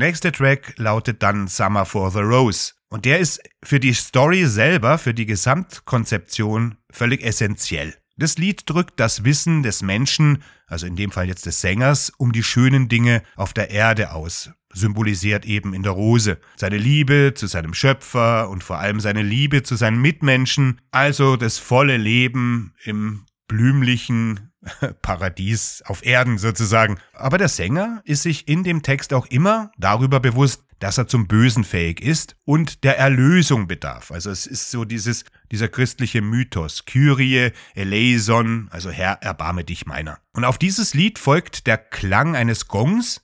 Nächste 0.00 0.32
Track 0.32 0.74
lautet 0.76 1.22
dann 1.22 1.46
Summer 1.46 1.84
for 1.84 2.10
the 2.10 2.18
Rose. 2.18 2.79
Und 2.90 3.04
der 3.04 3.20
ist 3.20 3.40
für 3.62 3.78
die 3.78 3.94
Story 3.94 4.46
selber, 4.46 4.98
für 4.98 5.14
die 5.14 5.26
Gesamtkonzeption 5.26 6.76
völlig 6.90 7.22
essentiell. 7.22 7.94
Das 8.16 8.36
Lied 8.36 8.68
drückt 8.68 8.98
das 8.98 9.24
Wissen 9.24 9.62
des 9.62 9.80
Menschen, 9.80 10.42
also 10.66 10.86
in 10.86 10.96
dem 10.96 11.12
Fall 11.12 11.28
jetzt 11.28 11.46
des 11.46 11.60
Sängers, 11.60 12.12
um 12.18 12.32
die 12.32 12.42
schönen 12.42 12.88
Dinge 12.88 13.22
auf 13.36 13.54
der 13.54 13.70
Erde 13.70 14.12
aus, 14.12 14.50
symbolisiert 14.74 15.46
eben 15.46 15.72
in 15.72 15.84
der 15.84 15.92
Rose. 15.92 16.38
Seine 16.56 16.76
Liebe 16.78 17.32
zu 17.34 17.46
seinem 17.46 17.74
Schöpfer 17.74 18.50
und 18.50 18.64
vor 18.64 18.78
allem 18.78 19.00
seine 19.00 19.22
Liebe 19.22 19.62
zu 19.62 19.76
seinen 19.76 20.02
Mitmenschen, 20.02 20.80
also 20.90 21.36
das 21.36 21.58
volle 21.58 21.96
Leben 21.96 22.74
im 22.84 23.24
blümlichen, 23.46 24.50
Paradies 25.02 25.82
auf 25.86 26.04
Erden 26.04 26.38
sozusagen. 26.38 26.98
Aber 27.12 27.38
der 27.38 27.48
Sänger 27.48 28.02
ist 28.04 28.24
sich 28.24 28.48
in 28.48 28.64
dem 28.64 28.82
Text 28.82 29.14
auch 29.14 29.26
immer 29.26 29.70
darüber 29.78 30.20
bewusst, 30.20 30.64
dass 30.80 30.98
er 30.98 31.06
zum 31.06 31.28
Bösen 31.28 31.62
fähig 31.62 32.02
ist 32.02 32.36
und 32.44 32.82
der 32.84 32.98
Erlösung 32.98 33.68
bedarf. 33.68 34.10
Also 34.10 34.30
es 34.30 34.46
ist 34.46 34.70
so 34.70 34.84
dieses, 34.84 35.24
dieser 35.52 35.68
christliche 35.68 36.22
Mythos. 36.22 36.84
Kyrie, 36.84 37.52
eleison, 37.74 38.68
also 38.72 38.90
Herr, 38.90 39.22
erbarme 39.22 39.62
dich 39.62 39.86
meiner. 39.86 40.18
Und 40.32 40.44
auf 40.44 40.58
dieses 40.58 40.94
Lied 40.94 41.18
folgt 41.18 41.66
der 41.66 41.78
Klang 41.78 42.34
eines 42.34 42.66
Gongs. 42.66 43.22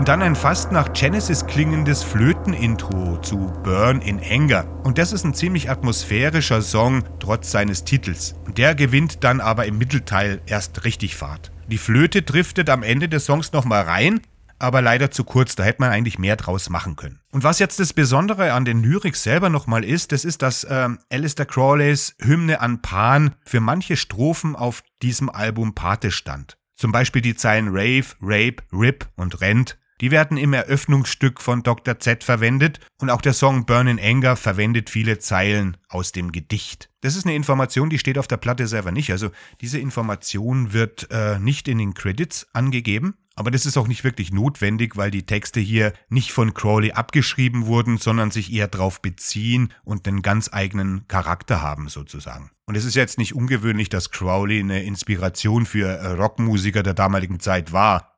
Und 0.00 0.08
dann 0.08 0.22
ein 0.22 0.34
fast 0.34 0.72
nach 0.72 0.94
Genesis 0.94 1.44
klingendes 1.44 2.02
Flötenintro 2.02 3.18
zu 3.18 3.36
Burn 3.62 4.00
in 4.00 4.18
Anger. 4.18 4.64
Und 4.82 4.96
das 4.96 5.12
ist 5.12 5.26
ein 5.26 5.34
ziemlich 5.34 5.68
atmosphärischer 5.68 6.62
Song, 6.62 7.04
trotz 7.18 7.50
seines 7.50 7.84
Titels. 7.84 8.34
Der 8.56 8.74
gewinnt 8.74 9.24
dann 9.24 9.42
aber 9.42 9.66
im 9.66 9.76
Mittelteil 9.76 10.40
erst 10.46 10.84
richtig 10.84 11.16
Fahrt. 11.16 11.52
Die 11.68 11.76
Flöte 11.76 12.22
driftet 12.22 12.70
am 12.70 12.82
Ende 12.82 13.10
des 13.10 13.26
Songs 13.26 13.52
nochmal 13.52 13.82
rein, 13.82 14.22
aber 14.58 14.80
leider 14.80 15.10
zu 15.10 15.22
kurz, 15.22 15.54
da 15.54 15.64
hätte 15.64 15.82
man 15.82 15.90
eigentlich 15.90 16.18
mehr 16.18 16.36
draus 16.36 16.70
machen 16.70 16.96
können. 16.96 17.20
Und 17.30 17.44
was 17.44 17.58
jetzt 17.58 17.78
das 17.78 17.92
Besondere 17.92 18.54
an 18.54 18.64
den 18.64 18.82
Lyrics 18.82 19.22
selber 19.22 19.50
nochmal 19.50 19.84
ist, 19.84 20.12
das 20.12 20.24
ist, 20.24 20.40
dass 20.40 20.64
äh, 20.64 20.88
Alistair 21.12 21.44
Crawleys 21.44 22.14
Hymne 22.22 22.62
an 22.62 22.80
Pan 22.80 23.34
für 23.44 23.60
manche 23.60 23.98
Strophen 23.98 24.56
auf 24.56 24.82
diesem 25.02 25.28
Album 25.28 25.74
Pate 25.74 26.10
stand. 26.10 26.56
Zum 26.74 26.90
Beispiel 26.90 27.20
die 27.20 27.36
Zeilen 27.36 27.68
Rave, 27.68 28.06
Rape, 28.22 28.62
Rip 28.72 29.06
und 29.16 29.42
Rent 29.42 29.76
die 30.00 30.10
werden 30.10 30.36
im 30.36 30.52
Eröffnungsstück 30.52 31.40
von 31.40 31.62
Dr. 31.62 31.98
Z 31.98 32.24
verwendet 32.24 32.80
und 32.98 33.10
auch 33.10 33.20
der 33.20 33.34
Song 33.34 33.66
Burn 33.66 33.86
in 33.86 34.00
Anger 34.00 34.36
verwendet 34.36 34.90
viele 34.90 35.18
Zeilen 35.18 35.76
aus 35.88 36.12
dem 36.12 36.32
Gedicht. 36.32 36.90
Das 37.02 37.16
ist 37.16 37.26
eine 37.26 37.34
Information, 37.34 37.90
die 37.90 37.98
steht 37.98 38.18
auf 38.18 38.28
der 38.28 38.36
Platte 38.36 38.66
selber 38.66 38.92
nicht. 38.92 39.10
Also 39.10 39.30
diese 39.60 39.78
Information 39.78 40.72
wird 40.72 41.08
äh, 41.10 41.38
nicht 41.38 41.68
in 41.68 41.78
den 41.78 41.94
Credits 41.94 42.46
angegeben, 42.52 43.14
aber 43.40 43.50
das 43.50 43.64
ist 43.64 43.78
auch 43.78 43.88
nicht 43.88 44.04
wirklich 44.04 44.32
notwendig, 44.32 44.98
weil 44.98 45.10
die 45.10 45.24
Texte 45.24 45.60
hier 45.60 45.94
nicht 46.10 46.32
von 46.32 46.52
Crowley 46.52 46.92
abgeschrieben 46.92 47.64
wurden, 47.66 47.96
sondern 47.96 48.30
sich 48.30 48.52
eher 48.52 48.68
darauf 48.68 49.00
beziehen 49.00 49.72
und 49.82 50.06
einen 50.06 50.20
ganz 50.20 50.50
eigenen 50.52 51.08
Charakter 51.08 51.62
haben 51.62 51.88
sozusagen. 51.88 52.50
Und 52.66 52.76
es 52.76 52.84
ist 52.84 52.96
jetzt 52.96 53.18
nicht 53.18 53.34
ungewöhnlich, 53.34 53.88
dass 53.88 54.10
Crowley 54.10 54.60
eine 54.60 54.82
Inspiration 54.82 55.64
für 55.64 55.88
äh, 55.88 56.06
Rockmusiker 56.08 56.82
der 56.82 56.94
damaligen 56.94 57.40
Zeit 57.40 57.72
war. 57.72 58.14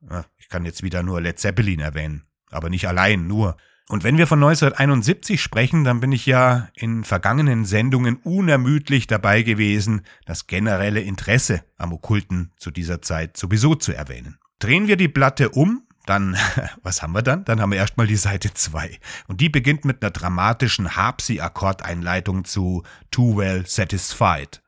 Kann 0.52 0.66
jetzt 0.66 0.82
wieder 0.82 1.02
nur 1.02 1.18
Led 1.22 1.38
Zeppelin 1.38 1.80
erwähnen, 1.80 2.24
aber 2.50 2.68
nicht 2.68 2.86
allein 2.86 3.26
nur. 3.26 3.56
Und 3.88 4.04
wenn 4.04 4.18
wir 4.18 4.26
von 4.26 4.38
1971 4.38 5.40
sprechen, 5.40 5.82
dann 5.82 6.00
bin 6.00 6.12
ich 6.12 6.26
ja 6.26 6.68
in 6.74 7.04
vergangenen 7.04 7.64
Sendungen 7.64 8.16
unermüdlich 8.16 9.06
dabei 9.06 9.44
gewesen, 9.44 10.02
das 10.26 10.46
generelle 10.46 11.00
Interesse 11.00 11.64
am 11.78 11.94
Okkulten 11.94 12.52
zu 12.58 12.70
dieser 12.70 13.00
Zeit 13.00 13.38
sowieso 13.38 13.76
zu 13.76 13.94
erwähnen. 13.94 14.36
Drehen 14.58 14.88
wir 14.88 14.98
die 14.98 15.08
Platte 15.08 15.48
um, 15.48 15.86
dann, 16.04 16.36
was 16.82 17.00
haben 17.00 17.12
wir 17.12 17.22
dann? 17.22 17.46
Dann 17.46 17.62
haben 17.62 17.70
wir 17.70 17.78
erstmal 17.78 18.06
die 18.06 18.16
Seite 18.16 18.52
2. 18.52 18.98
Und 19.28 19.40
die 19.40 19.48
beginnt 19.48 19.86
mit 19.86 20.02
einer 20.02 20.10
dramatischen 20.10 20.96
Harpsy-Akkordeinleitung 20.96 22.44
zu 22.44 22.82
Too 23.10 23.38
Well 23.38 23.64
Satisfied. 23.64 24.60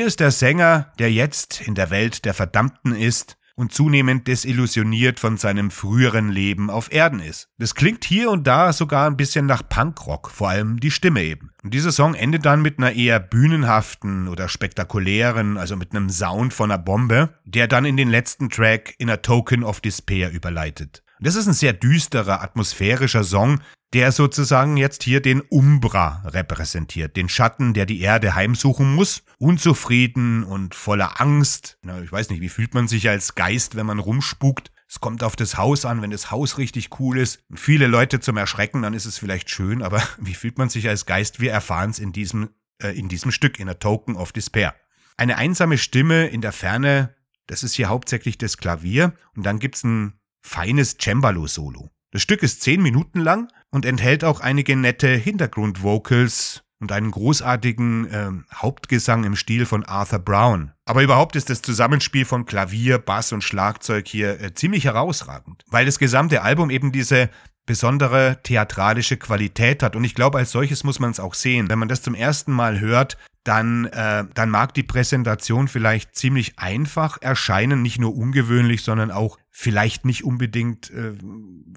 Hier 0.00 0.06
ist 0.06 0.20
der 0.20 0.30
Sänger, 0.30 0.90
der 0.98 1.12
jetzt 1.12 1.60
in 1.60 1.74
der 1.74 1.90
Welt 1.90 2.24
der 2.24 2.32
Verdammten 2.32 2.94
ist 2.94 3.36
und 3.54 3.70
zunehmend 3.70 4.26
desillusioniert 4.28 5.20
von 5.20 5.36
seinem 5.36 5.70
früheren 5.70 6.30
Leben 6.30 6.70
auf 6.70 6.90
Erden 6.90 7.20
ist. 7.20 7.50
Das 7.58 7.74
klingt 7.74 8.06
hier 8.06 8.30
und 8.30 8.46
da 8.46 8.72
sogar 8.72 9.06
ein 9.06 9.18
bisschen 9.18 9.44
nach 9.44 9.62
Punkrock, 9.68 10.30
vor 10.30 10.48
allem 10.48 10.80
die 10.80 10.90
Stimme 10.90 11.22
eben. 11.22 11.50
Und 11.62 11.74
dieser 11.74 11.92
Song 11.92 12.14
endet 12.14 12.46
dann 12.46 12.62
mit 12.62 12.78
einer 12.78 12.92
eher 12.92 13.20
bühnenhaften 13.20 14.26
oder 14.26 14.48
spektakulären, 14.48 15.58
also 15.58 15.76
mit 15.76 15.94
einem 15.94 16.08
Sound 16.08 16.54
von 16.54 16.70
einer 16.70 16.82
Bombe, 16.82 17.34
der 17.44 17.68
dann 17.68 17.84
in 17.84 17.98
den 17.98 18.08
letzten 18.08 18.48
Track 18.48 18.94
in 18.96 19.10
a 19.10 19.18
Token 19.18 19.62
of 19.62 19.82
Despair 19.82 20.32
überleitet. 20.32 21.02
Das 21.20 21.34
ist 21.34 21.46
ein 21.46 21.52
sehr 21.52 21.74
düsterer, 21.74 22.40
atmosphärischer 22.40 23.22
Song, 23.22 23.60
der 23.92 24.12
sozusagen 24.12 24.76
jetzt 24.76 25.02
hier 25.02 25.20
den 25.20 25.40
Umbra 25.40 26.22
repräsentiert, 26.24 27.16
den 27.16 27.28
Schatten, 27.28 27.74
der 27.74 27.86
die 27.86 28.00
Erde 28.00 28.34
heimsuchen 28.34 28.94
muss, 28.94 29.24
unzufrieden 29.38 30.44
und 30.44 30.74
voller 30.74 31.20
Angst. 31.20 31.78
Na, 31.82 32.00
ich 32.00 32.12
weiß 32.12 32.30
nicht, 32.30 32.40
wie 32.40 32.48
fühlt 32.48 32.74
man 32.74 32.86
sich 32.86 33.08
als 33.08 33.34
Geist, 33.34 33.74
wenn 33.74 33.86
man 33.86 33.98
rumspukt? 33.98 34.70
Es 34.88 35.00
kommt 35.00 35.22
auf 35.22 35.36
das 35.36 35.56
Haus 35.56 35.84
an, 35.84 36.02
wenn 36.02 36.10
das 36.10 36.30
Haus 36.30 36.58
richtig 36.58 37.00
cool 37.00 37.18
ist. 37.18 37.42
Viele 37.54 37.86
Leute 37.86 38.20
zum 38.20 38.36
Erschrecken, 38.36 38.82
dann 38.82 38.94
ist 38.94 39.06
es 39.06 39.18
vielleicht 39.18 39.50
schön, 39.50 39.82
aber 39.82 40.02
wie 40.18 40.34
fühlt 40.34 40.58
man 40.58 40.68
sich 40.68 40.88
als 40.88 41.06
Geist? 41.06 41.40
Wir 41.40 41.52
erfahren 41.52 41.90
es 41.90 41.98
in 41.98 42.12
diesem, 42.12 42.50
äh, 42.82 42.96
in 42.96 43.08
diesem 43.08 43.32
Stück, 43.32 43.58
in 43.58 43.66
der 43.66 43.78
Token 43.78 44.16
of 44.16 44.32
Despair. 44.32 44.74
Eine 45.16 45.36
einsame 45.36 45.78
Stimme 45.78 46.28
in 46.28 46.40
der 46.40 46.52
Ferne, 46.52 47.14
das 47.46 47.62
ist 47.64 47.74
hier 47.74 47.88
hauptsächlich 47.88 48.38
das 48.38 48.56
Klavier 48.56 49.14
und 49.36 49.44
dann 49.44 49.58
gibt's 49.58 49.82
ein 49.84 50.14
feines 50.42 50.96
Cembalo-Solo. 50.96 51.90
Das 52.12 52.22
Stück 52.22 52.42
ist 52.42 52.62
zehn 52.62 52.82
Minuten 52.82 53.20
lang 53.20 53.48
und 53.70 53.84
enthält 53.84 54.24
auch 54.24 54.40
einige 54.40 54.76
nette 54.76 55.08
Hintergrundvocals 55.08 56.62
und 56.80 56.92
einen 56.92 57.10
großartigen 57.10 58.06
äh, 58.06 58.30
Hauptgesang 58.54 59.24
im 59.24 59.36
Stil 59.36 59.66
von 59.66 59.84
Arthur 59.84 60.18
Brown. 60.18 60.72
Aber 60.86 61.02
überhaupt 61.02 61.36
ist 61.36 61.50
das 61.50 61.62
Zusammenspiel 61.62 62.24
von 62.24 62.46
Klavier, 62.46 62.98
Bass 62.98 63.32
und 63.32 63.44
Schlagzeug 63.44 64.08
hier 64.08 64.40
äh, 64.40 64.54
ziemlich 64.54 64.84
herausragend, 64.84 65.62
weil 65.68 65.84
das 65.86 65.98
gesamte 65.98 66.42
Album 66.42 66.70
eben 66.70 66.90
diese 66.90 67.28
besondere 67.66 68.38
theatralische 68.42 69.16
Qualität 69.16 69.82
hat. 69.82 69.94
Und 69.94 70.04
ich 70.04 70.14
glaube, 70.14 70.38
als 70.38 70.50
solches 70.50 70.82
muss 70.82 70.98
man 70.98 71.10
es 71.10 71.20
auch 71.20 71.34
sehen. 71.34 71.68
Wenn 71.68 71.78
man 71.78 71.88
das 71.88 72.02
zum 72.02 72.14
ersten 72.14 72.50
Mal 72.50 72.80
hört, 72.80 73.16
dann, 73.50 73.86
äh, 73.86 74.26
dann 74.32 74.48
mag 74.48 74.74
die 74.74 74.84
Präsentation 74.84 75.66
vielleicht 75.66 76.14
ziemlich 76.14 76.60
einfach 76.60 77.18
erscheinen, 77.20 77.82
nicht 77.82 77.98
nur 77.98 78.14
ungewöhnlich, 78.14 78.84
sondern 78.84 79.10
auch 79.10 79.38
vielleicht 79.50 80.04
nicht 80.04 80.22
unbedingt, 80.22 80.88
äh, 80.90 81.14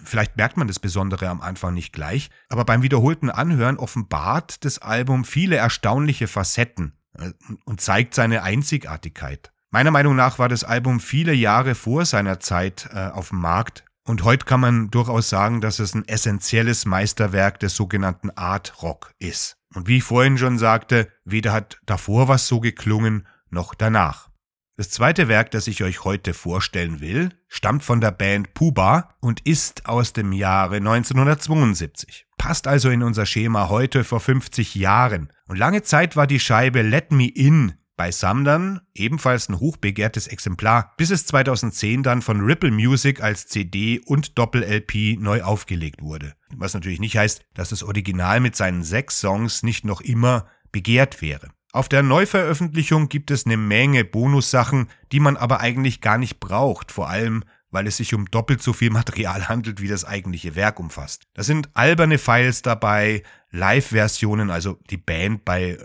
vielleicht 0.04 0.38
merkt 0.38 0.56
man 0.56 0.68
das 0.68 0.78
Besondere 0.78 1.28
am 1.30 1.42
Anfang 1.42 1.74
nicht 1.74 1.92
gleich, 1.92 2.30
aber 2.48 2.64
beim 2.64 2.84
wiederholten 2.84 3.32
Anhören 3.32 3.78
offenbart 3.78 4.64
das 4.66 4.78
Album 4.78 5.26
viele 5.26 5.56
erstaunliche 5.56 6.28
Facetten 6.28 6.94
äh, 7.18 7.32
und 7.66 7.82
zeigt 7.82 8.14
seine 8.14 8.44
Einzigartigkeit. 8.44 9.52
Meiner 9.72 9.90
Meinung 9.90 10.16
nach 10.16 10.38
war 10.38 10.50
das 10.50 10.64
Album 10.64 11.00
viele 11.00 11.34
Jahre 11.34 11.74
vor 11.74 12.06
seiner 12.06 12.40
Zeit 12.40 12.88
äh, 12.94 13.08
auf 13.08 13.30
dem 13.30 13.40
Markt 13.40 13.84
und 14.06 14.24
heute 14.24 14.46
kann 14.46 14.60
man 14.60 14.92
durchaus 14.92 15.28
sagen, 15.28 15.60
dass 15.60 15.80
es 15.80 15.96
ein 15.96 16.08
essentielles 16.08 16.86
Meisterwerk 16.86 17.60
des 17.60 17.76
sogenannten 17.76 18.30
Art 18.30 18.84
Rock 18.84 19.16
ist. 19.18 19.58
Und 19.74 19.88
wie 19.88 19.98
ich 19.98 20.04
vorhin 20.04 20.38
schon 20.38 20.58
sagte, 20.58 21.10
weder 21.26 21.52
hat 21.52 21.80
davor 21.86 22.28
was 22.28 22.48
so 22.48 22.60
geklungen, 22.60 23.28
noch 23.50 23.74
danach. 23.76 24.30
Das 24.76 24.90
zweite 24.90 25.28
Werk, 25.28 25.52
das 25.52 25.68
ich 25.68 25.84
euch 25.84 26.04
heute 26.04 26.34
vorstellen 26.34 27.00
will, 27.00 27.30
stammt 27.48 27.84
von 27.84 28.02
der 28.02 28.12
Band 28.12 28.56
Puba 28.56 29.16
und 29.20 29.42
ist 29.46 29.86
aus 29.86 30.14
dem 30.14 30.32
Jahre 30.32 30.78
1972. 30.78 32.26
Passt 32.40 32.68
also 32.68 32.90
in 32.90 33.04
unser 33.04 33.28
Schema 33.28 33.70
heute 33.70 34.04
vor 34.04 34.20
50 34.20 34.74
Jahren. 34.74 35.32
Und 35.48 35.58
lange 35.58 35.84
Zeit 35.84 36.16
war 36.16 36.26
die 36.26 36.40
Scheibe 36.40 36.82
Let 36.82 37.12
Me 37.12 37.28
In 37.28 37.74
bei 37.96 38.12
Sammlern 38.12 38.82
ebenfalls 38.94 39.50
ein 39.50 39.60
hochbegehrtes 39.60 40.28
Exemplar, 40.28 40.94
bis 40.98 41.12
es 41.12 41.26
2010 41.26 42.04
dann 42.04 42.22
von 42.22 42.42
Ripple 42.42 42.72
Music 42.72 43.22
als 43.22 43.48
CD 43.48 44.00
und 44.00 44.38
Doppel-LP 44.38 45.20
neu 45.20 45.44
aufgelegt 45.44 46.02
wurde. 46.02 46.34
Was 46.56 46.74
natürlich 46.74 47.00
nicht 47.00 47.18
heißt, 47.18 47.44
dass 47.54 47.70
das 47.70 47.84
Original 47.84 48.40
mit 48.40 48.56
seinen 48.56 48.84
sechs 48.84 49.20
Songs 49.20 49.64
nicht 49.64 49.86
noch 49.86 50.02
immer 50.02 50.48
begehrt 50.72 51.22
wäre. 51.22 51.50
Auf 51.72 51.90
der 51.90 52.04
Neuveröffentlichung 52.04 53.10
gibt 53.10 53.32
es 53.32 53.46
eine 53.46 53.58
Menge 53.58 54.06
Bonussachen, 54.06 54.90
die 55.12 55.20
man 55.20 55.38
aber 55.38 55.60
eigentlich 55.60 56.02
gar 56.02 56.18
nicht 56.18 56.40
braucht, 56.40 56.92
vor 56.92 57.10
allem 57.10 57.44
weil 57.74 57.88
es 57.88 57.98
sich 57.98 58.14
um 58.14 58.30
doppelt 58.30 58.62
so 58.62 58.72
viel 58.72 58.92
Material 58.92 59.50
handelt, 59.50 59.82
wie 59.82 59.88
das 59.88 60.06
eigentliche 60.06 60.56
Werk 60.56 60.80
umfasst. 60.80 61.24
Da 61.34 61.42
sind 61.44 61.70
alberne 61.74 62.20
Files 62.20 62.62
dabei, 62.62 63.24
Live-Versionen, 63.50 64.52
also 64.52 64.80
die 64.92 64.98
Band 64.98 65.44
bei, 65.44 65.80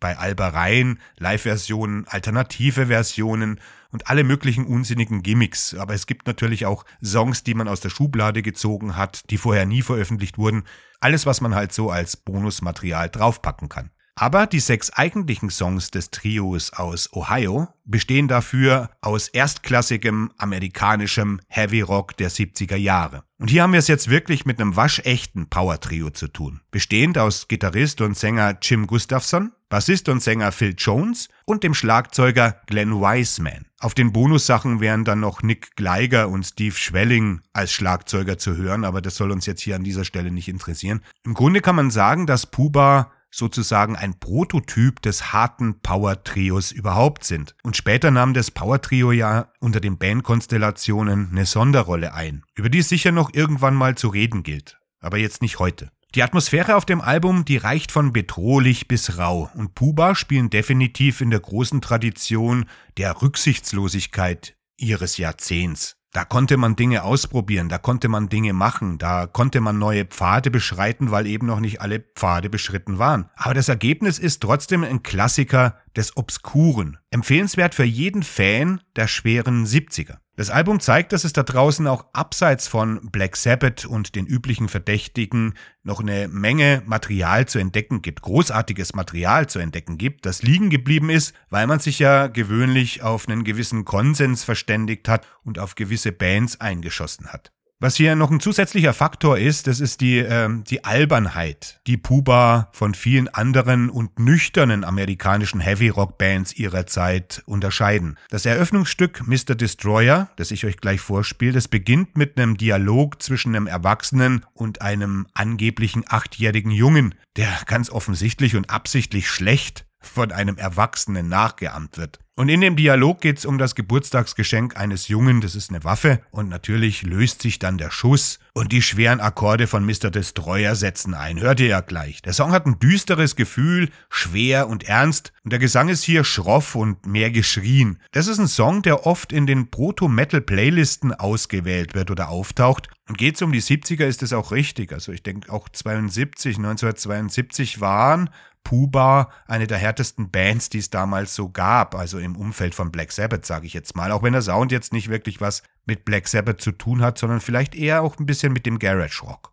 bei 0.00 0.16
Albereien, 0.16 1.00
Live-Versionen, 1.18 2.06
alternative 2.08 2.86
Versionen 2.86 3.60
und 3.90 4.08
alle 4.08 4.24
möglichen 4.24 4.66
unsinnigen 4.66 5.22
Gimmicks. 5.22 5.74
Aber 5.74 5.94
es 5.94 6.06
gibt 6.06 6.26
natürlich 6.26 6.66
auch 6.66 6.84
Songs, 7.02 7.44
die 7.44 7.54
man 7.54 7.68
aus 7.68 7.80
der 7.80 7.90
Schublade 7.90 8.42
gezogen 8.42 8.96
hat, 8.96 9.30
die 9.30 9.38
vorher 9.38 9.66
nie 9.66 9.82
veröffentlicht 9.82 10.38
wurden. 10.38 10.64
Alles, 11.00 11.26
was 11.26 11.40
man 11.40 11.54
halt 11.54 11.72
so 11.72 11.90
als 11.90 12.16
Bonusmaterial 12.16 13.10
draufpacken 13.10 13.68
kann. 13.68 13.90
Aber 14.18 14.46
die 14.46 14.60
sechs 14.60 14.90
eigentlichen 14.90 15.50
Songs 15.50 15.90
des 15.90 16.10
Trios 16.10 16.72
aus 16.72 17.12
Ohio 17.12 17.68
bestehen 17.84 18.28
dafür 18.28 18.88
aus 19.02 19.28
erstklassigem 19.28 20.32
amerikanischem 20.38 21.40
Heavy 21.48 21.82
Rock 21.82 22.16
der 22.16 22.30
70er 22.30 22.76
Jahre. 22.76 23.24
Und 23.38 23.50
hier 23.50 23.62
haben 23.62 23.72
wir 23.72 23.78
es 23.78 23.88
jetzt 23.88 24.08
wirklich 24.08 24.46
mit 24.46 24.58
einem 24.58 24.74
waschechten 24.74 25.50
Power-Trio 25.50 26.10
zu 26.10 26.28
tun. 26.28 26.62
Bestehend 26.70 27.18
aus 27.18 27.46
Gitarrist 27.46 28.00
und 28.00 28.16
Sänger 28.16 28.56
Jim 28.62 28.86
Gustafson, 28.86 29.52
Bassist 29.68 30.08
und 30.08 30.22
Sänger 30.22 30.52
Phil 30.52 30.74
Jones 30.76 31.28
und 31.44 31.64
dem 31.64 31.74
Schlagzeuger 31.74 32.60
Glenn 32.66 32.92
Wiseman. 33.00 33.66
Auf 33.80 33.94
den 33.94 34.12
Bonussachen 34.12 34.80
wären 34.80 35.04
dann 35.04 35.20
noch 35.20 35.42
Nick 35.42 35.74
Gleiger 35.76 36.28
und 36.28 36.44
Steve 36.44 36.76
Schwelling 36.76 37.40
als 37.52 37.72
Schlagzeuger 37.72 38.38
zu 38.38 38.56
hören, 38.56 38.84
aber 38.84 39.02
das 39.02 39.16
soll 39.16 39.32
uns 39.32 39.44
jetzt 39.46 39.62
hier 39.62 39.76
an 39.76 39.84
dieser 39.84 40.04
Stelle 40.04 40.30
nicht 40.30 40.48
interessieren. 40.48 41.02
Im 41.24 41.34
Grunde 41.34 41.60
kann 41.60 41.76
man 41.76 41.90
sagen, 41.90 42.26
dass 42.26 42.46
Puba 42.46 43.12
sozusagen 43.30 43.96
ein 43.96 44.18
Prototyp 44.18 45.02
des 45.02 45.32
harten 45.32 45.80
Power-Trios 45.80 46.72
überhaupt 46.72 47.24
sind. 47.24 47.54
Und 47.62 47.76
später 47.76 48.10
nahm 48.10 48.34
das 48.34 48.50
Power-Trio 48.50 49.12
ja 49.12 49.52
unter 49.60 49.80
den 49.80 49.98
Bandkonstellationen 49.98 51.28
eine 51.30 51.44
Sonderrolle 51.44 52.14
ein, 52.14 52.44
über 52.54 52.70
die 52.70 52.78
es 52.78 52.88
sicher 52.88 53.12
noch 53.12 53.34
irgendwann 53.34 53.74
mal 53.74 53.96
zu 53.96 54.08
reden 54.08 54.42
gilt. 54.42 54.78
Aber 55.00 55.18
jetzt 55.18 55.42
nicht 55.42 55.58
heute. 55.58 55.90
Die 56.14 56.22
Atmosphäre 56.22 56.76
auf 56.76 56.86
dem 56.86 57.00
Album, 57.00 57.44
die 57.44 57.58
reicht 57.58 57.92
von 57.92 58.12
bedrohlich 58.12 58.88
bis 58.88 59.18
rau 59.18 59.50
und 59.54 59.74
Puba 59.74 60.14
spielen 60.14 60.48
definitiv 60.48 61.20
in 61.20 61.30
der 61.30 61.40
großen 61.40 61.80
Tradition 61.80 62.66
der 62.96 63.20
Rücksichtslosigkeit 63.20 64.56
ihres 64.78 65.18
Jahrzehnts. 65.18 65.96
Da 66.12 66.24
konnte 66.24 66.56
man 66.56 66.76
Dinge 66.76 67.02
ausprobieren, 67.02 67.68
da 67.68 67.76
konnte 67.76 68.08
man 68.08 68.30
Dinge 68.30 68.54
machen, 68.54 68.96
da 68.96 69.26
konnte 69.26 69.60
man 69.60 69.78
neue 69.78 70.06
Pfade 70.06 70.50
beschreiten, 70.50 71.10
weil 71.10 71.26
eben 71.26 71.46
noch 71.46 71.60
nicht 71.60 71.82
alle 71.82 72.00
Pfade 72.00 72.48
beschritten 72.48 72.98
waren. 72.98 73.28
Aber 73.34 73.52
das 73.52 73.68
Ergebnis 73.68 74.18
ist 74.18 74.40
trotzdem 74.40 74.82
ein 74.82 75.02
Klassiker 75.02 75.78
des 75.94 76.16
Obskuren. 76.16 76.96
Empfehlenswert 77.10 77.74
für 77.74 77.84
jeden 77.84 78.22
Fan 78.22 78.80
der 78.96 79.08
schweren 79.08 79.66
70er. 79.66 80.16
Das 80.36 80.50
Album 80.50 80.80
zeigt, 80.80 81.14
dass 81.14 81.24
es 81.24 81.32
da 81.32 81.42
draußen 81.42 81.86
auch 81.86 82.04
abseits 82.12 82.68
von 82.68 83.10
Black 83.10 83.36
Sabbath 83.36 83.86
und 83.86 84.14
den 84.14 84.26
üblichen 84.26 84.68
Verdächtigen 84.68 85.54
noch 85.82 86.00
eine 86.00 86.28
Menge 86.28 86.82
Material 86.84 87.48
zu 87.48 87.58
entdecken 87.58 88.02
gibt, 88.02 88.20
großartiges 88.20 88.94
Material 88.94 89.48
zu 89.48 89.60
entdecken 89.60 89.96
gibt, 89.96 90.26
das 90.26 90.42
liegen 90.42 90.68
geblieben 90.68 91.08
ist, 91.08 91.34
weil 91.48 91.66
man 91.66 91.80
sich 91.80 91.98
ja 91.98 92.26
gewöhnlich 92.26 93.02
auf 93.02 93.26
einen 93.26 93.44
gewissen 93.44 93.86
Konsens 93.86 94.44
verständigt 94.44 95.08
hat 95.08 95.26
und 95.42 95.58
auf 95.58 95.74
gewisse 95.74 96.12
Bands 96.12 96.60
eingeschossen 96.60 97.32
hat. 97.32 97.55
Was 97.78 97.96
hier 97.96 98.16
noch 98.16 98.30
ein 98.30 98.40
zusätzlicher 98.40 98.94
Faktor 98.94 99.36
ist, 99.36 99.66
das 99.66 99.80
ist 99.80 100.00
die, 100.00 100.16
äh, 100.20 100.48
die 100.62 100.84
Albernheit, 100.84 101.78
die 101.86 101.98
Puba 101.98 102.70
von 102.72 102.94
vielen 102.94 103.28
anderen 103.28 103.90
und 103.90 104.18
nüchternen 104.18 104.82
amerikanischen 104.82 105.60
Heavy-Rock-Bands 105.60 106.54
ihrer 106.54 106.86
Zeit 106.86 107.42
unterscheiden. 107.44 108.16
Das 108.30 108.46
Eröffnungsstück 108.46 109.26
Mr. 109.26 109.54
Destroyer, 109.54 110.30
das 110.36 110.52
ich 110.52 110.64
euch 110.64 110.78
gleich 110.78 111.02
vorspiele, 111.02 111.52
das 111.52 111.68
beginnt 111.68 112.16
mit 112.16 112.38
einem 112.38 112.56
Dialog 112.56 113.22
zwischen 113.22 113.54
einem 113.54 113.66
Erwachsenen 113.66 114.46
und 114.54 114.80
einem 114.80 115.26
angeblichen 115.34 116.04
achtjährigen 116.08 116.70
Jungen, 116.70 117.14
der 117.36 117.50
ganz 117.66 117.90
offensichtlich 117.90 118.56
und 118.56 118.70
absichtlich 118.70 119.28
schlecht 119.28 119.84
von 120.00 120.32
einem 120.32 120.56
Erwachsenen 120.56 121.28
nachgeahmt 121.28 121.98
wird. 121.98 122.20
Und 122.38 122.50
in 122.50 122.60
dem 122.60 122.76
Dialog 122.76 123.22
geht 123.22 123.38
es 123.38 123.46
um 123.46 123.56
das 123.56 123.74
Geburtstagsgeschenk 123.74 124.76
eines 124.76 125.08
Jungen, 125.08 125.40
das 125.40 125.54
ist 125.54 125.70
eine 125.70 125.84
Waffe, 125.84 126.20
und 126.30 126.50
natürlich 126.50 127.00
löst 127.02 127.40
sich 127.40 127.58
dann 127.58 127.78
der 127.78 127.90
Schuss 127.90 128.38
und 128.56 128.72
die 128.72 128.80
schweren 128.80 129.20
Akkorde 129.20 129.66
von 129.66 129.84
Mr. 129.84 130.10
Destroyer 130.10 130.76
setzen 130.76 131.12
ein. 131.12 131.38
Hört 131.38 131.60
ihr 131.60 131.66
ja 131.66 131.82
gleich. 131.82 132.22
Der 132.22 132.32
Song 132.32 132.52
hat 132.52 132.64
ein 132.64 132.78
düsteres 132.78 133.36
Gefühl, 133.36 133.90
schwer 134.08 134.68
und 134.68 134.84
ernst, 134.84 135.34
und 135.44 135.52
der 135.52 135.58
Gesang 135.58 135.90
ist 135.90 136.02
hier 136.02 136.24
schroff 136.24 136.74
und 136.74 137.04
mehr 137.04 137.30
geschrien. 137.30 137.98
Das 138.12 138.28
ist 138.28 138.38
ein 138.38 138.48
Song, 138.48 138.80
der 138.80 139.04
oft 139.06 139.30
in 139.30 139.46
den 139.46 139.70
Proto-Metal-Playlisten 139.70 141.12
ausgewählt 141.12 141.94
wird 141.94 142.10
oder 142.10 142.30
auftaucht. 142.30 142.88
Und 143.06 143.18
geht's 143.18 143.42
um 143.42 143.52
die 143.52 143.60
70er, 143.60 144.06
ist 144.06 144.22
es 144.22 144.32
auch 144.32 144.52
richtig. 144.52 144.90
Also 144.90 145.12
ich 145.12 145.22
denke 145.22 145.52
auch 145.52 145.68
72, 145.68 146.56
1972 146.56 147.82
waren 147.82 148.30
Puba 148.64 149.30
eine 149.46 149.66
der 149.66 149.78
härtesten 149.78 150.30
Bands, 150.30 150.70
die 150.70 150.78
es 150.78 150.88
damals 150.88 151.34
so 151.34 151.50
gab, 151.50 151.94
also 151.94 152.18
im 152.18 152.34
Umfeld 152.34 152.74
von 152.74 152.90
Black 152.90 153.12
Sabbath, 153.12 153.44
sage 153.44 153.66
ich 153.66 153.74
jetzt 153.74 153.94
mal. 153.94 154.10
Auch 154.10 154.22
wenn 154.22 154.32
der 154.32 154.42
Sound 154.42 154.72
jetzt 154.72 154.94
nicht 154.94 155.08
wirklich 155.10 155.42
was 155.42 155.62
mit 155.86 156.04
Black 156.04 156.28
Sabbath 156.28 156.60
zu 156.60 156.72
tun 156.72 157.00
hat, 157.00 157.18
sondern 157.18 157.40
vielleicht 157.40 157.74
eher 157.74 158.02
auch 158.02 158.18
ein 158.18 158.26
bisschen 158.26 158.52
mit 158.52 158.66
dem 158.66 158.78
Garage 158.78 159.22
Rock. 159.22 159.52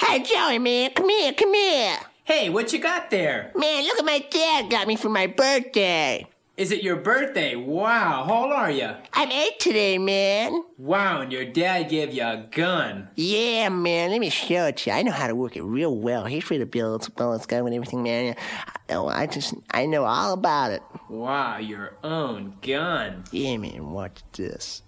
Hey 0.00 0.22
Joey, 0.22 0.58
man, 0.58 0.90
come 0.94 1.08
here, 1.10 1.34
come 1.34 1.54
here. 1.54 1.98
Hey, 2.24 2.50
what 2.50 2.72
you 2.72 2.78
got 2.78 3.10
there? 3.10 3.50
Man, 3.56 3.84
look 3.84 3.98
at 3.98 4.04
my 4.04 4.22
dad 4.30 4.70
got 4.70 4.86
me 4.86 4.96
for 4.96 5.08
my 5.08 5.26
birthday. 5.26 6.26
Is 6.58 6.72
it 6.72 6.82
your 6.82 6.96
birthday? 6.96 7.54
Wow, 7.54 8.24
how 8.26 8.42
old 8.42 8.52
are 8.52 8.70
you? 8.70 8.90
I'm 9.12 9.30
eight 9.30 9.60
today, 9.60 9.96
man. 9.96 10.64
Wow, 10.76 11.20
and 11.20 11.32
your 11.32 11.44
dad 11.44 11.88
gave 11.88 12.12
you 12.12 12.24
a 12.24 12.46
gun. 12.50 13.08
Yeah, 13.14 13.68
man, 13.68 14.10
let 14.10 14.18
me 14.20 14.28
show 14.28 14.66
it 14.66 14.78
to 14.78 14.90
you. 14.90 14.96
I 14.96 15.02
know 15.02 15.12
how 15.12 15.28
to 15.28 15.36
work 15.36 15.56
it 15.56 15.62
real 15.62 15.96
well. 15.96 16.26
He's 16.26 16.50
ready 16.50 16.64
to 16.64 16.66
build, 16.66 17.14
build 17.14 17.36
its 17.36 17.46
gun 17.46 17.64
and 17.64 17.74
everything, 17.74 18.02
man. 18.02 18.34
Oh, 18.90 19.06
I 19.06 19.26
just, 19.26 19.54
I 19.70 19.86
know 19.86 20.04
all 20.04 20.32
about 20.32 20.72
it. 20.72 20.82
Wow, 21.08 21.58
your 21.58 21.96
own 22.02 22.54
gun. 22.60 23.24
Yeah, 23.30 23.56
man, 23.56 23.92
watch 23.92 24.22
this. 24.32 24.82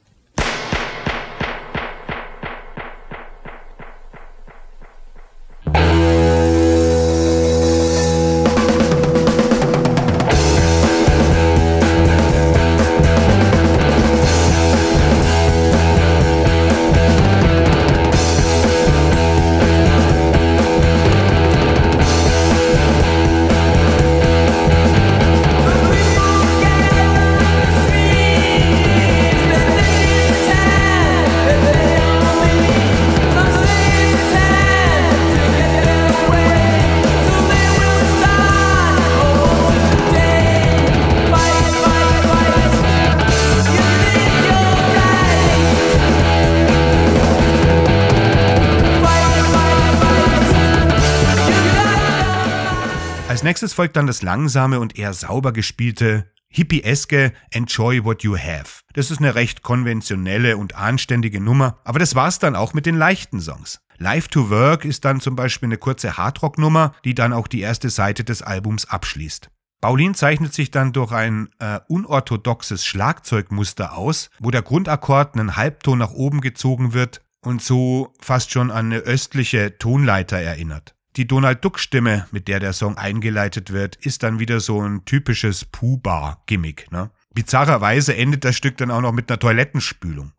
Nächstes 53.51 53.73
folgt 53.73 53.97
dann 53.97 54.07
das 54.07 54.23
langsame 54.23 54.79
und 54.79 54.97
eher 54.97 55.13
sauber 55.13 55.53
gespielte, 55.53 56.31
hippieske 56.51 57.33
Enjoy 57.51 58.05
What 58.05 58.23
You 58.23 58.37
Have. 58.39 58.83
Das 58.93 59.11
ist 59.11 59.19
eine 59.19 59.35
recht 59.35 59.63
konventionelle 59.63 60.57
und 60.57 60.77
anständige 60.77 61.41
Nummer, 61.41 61.77
aber 61.83 61.99
das 61.99 62.15
war's 62.15 62.39
dann 62.39 62.55
auch 62.55 62.75
mit 62.75 62.87
den 62.87 62.95
leichten 62.95 63.41
Songs. 63.41 63.81
Live 63.99 64.29
to 64.29 64.51
Work 64.51 64.85
ist 64.85 65.05
dann 65.05 65.21
zum 65.21 65.35
Beispiel 65.35 65.67
eine 65.67 65.79
kurze 65.79 66.17
Hardrock-Nummer, 66.17 66.95
die 67.05 67.15
dann 67.15 67.33
auch 67.33 67.49
die 67.49 67.61
erste 67.61 67.91
Seite 67.91 68.23
des 68.23 68.41
Albums 68.41 68.85
abschließt. 68.85 69.51
Paulin 69.81 70.15
zeichnet 70.15 70.55
sich 70.55 70.71
dann 70.71 70.93
durch 70.93 71.11
ein 71.11 71.49
äh, 71.59 71.81
unorthodoxes 71.89 72.87
Schlagzeugmuster 72.87 73.97
aus, 73.97 74.31
wo 74.39 74.53
der 74.53 74.63
Grundakkord 74.63 75.35
einen 75.35 75.57
Halbton 75.57 75.99
nach 75.99 76.13
oben 76.13 76.41
gezogen 76.41 76.93
wird 76.93 77.21
und 77.45 77.63
so 77.63 78.15
fast 78.21 78.53
schon 78.53 78.71
an 78.71 78.87
eine 78.87 78.99
östliche 78.99 79.77
Tonleiter 79.77 80.39
erinnert. 80.39 80.95
Die 81.17 81.27
Donald 81.27 81.65
Duck 81.65 81.81
Stimme, 81.81 82.29
mit 82.31 82.47
der 82.47 82.61
der 82.61 82.73
Song 82.73 82.97
eingeleitet 82.97 83.73
wird, 83.73 83.97
ist 83.97 84.23
dann 84.23 84.39
wieder 84.39 84.61
so 84.61 84.81
ein 84.81 85.05
typisches 85.05 85.65
Pooh-Bar-Gimmick. 85.65 86.93
Ne? 86.93 87.11
Bizarrerweise 87.35 88.15
endet 88.15 88.45
das 88.45 88.57
Stück 88.57 88.77
dann 88.77 88.93
auch 88.93 89.01
noch 89.01 89.11
mit 89.11 89.29
einer 89.29 89.41
Toilettenspülung. 89.41 90.33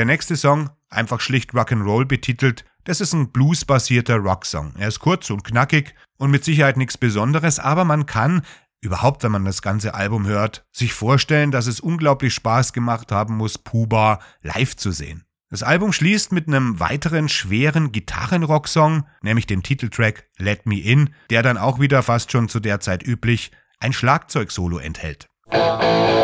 Hallo. 0.00 0.06
nächste 0.06 0.36
Song, 0.36 0.70
einfach 0.88 1.20
schlicht 1.20 1.52
Rock'n'Roll 1.52 2.06
betitelt, 2.06 2.64
das 2.84 3.02
ist 3.02 3.12
ein 3.12 3.32
bluesbasierter 3.32 4.16
Rocksong. 4.16 4.72
Er 4.78 4.88
ist 4.88 5.00
kurz 5.00 5.28
und 5.28 5.44
knackig 5.44 5.94
und 6.16 6.30
mit 6.30 6.42
Sicherheit 6.42 6.78
nichts 6.78 6.96
Besonderes, 6.96 7.58
aber 7.58 7.84
man 7.84 8.06
kann, 8.06 8.40
überhaupt 8.80 9.24
wenn 9.24 9.32
man 9.32 9.44
das 9.44 9.60
ganze 9.60 9.92
Album 9.92 10.26
hört, 10.26 10.64
sich 10.72 10.94
vorstellen, 10.94 11.50
dass 11.50 11.66
es 11.66 11.80
unglaublich 11.80 12.32
Spaß 12.32 12.72
gemacht 12.72 13.12
haben 13.12 13.36
muss, 13.36 13.58
Puba 13.58 14.20
live 14.40 14.74
zu 14.74 14.90
sehen. 14.90 15.24
Das 15.50 15.62
Album 15.62 15.92
schließt 15.92 16.32
mit 16.32 16.48
einem 16.48 16.80
weiteren 16.80 17.28
schweren 17.28 17.92
Gitarrenrocksong, 17.92 19.06
nämlich 19.20 19.46
dem 19.46 19.62
Titeltrack 19.62 20.30
Let 20.38 20.64
Me 20.64 20.80
In, 20.80 21.10
der 21.28 21.42
dann 21.42 21.58
auch 21.58 21.78
wieder 21.78 22.02
fast 22.02 22.32
schon 22.32 22.48
zu 22.48 22.60
der 22.60 22.80
Zeit 22.80 23.06
üblich 23.06 23.52
ein 23.80 23.92
Schlagzeugsolo 23.92 24.78
enthält. 24.78 25.28
People, 25.50 26.20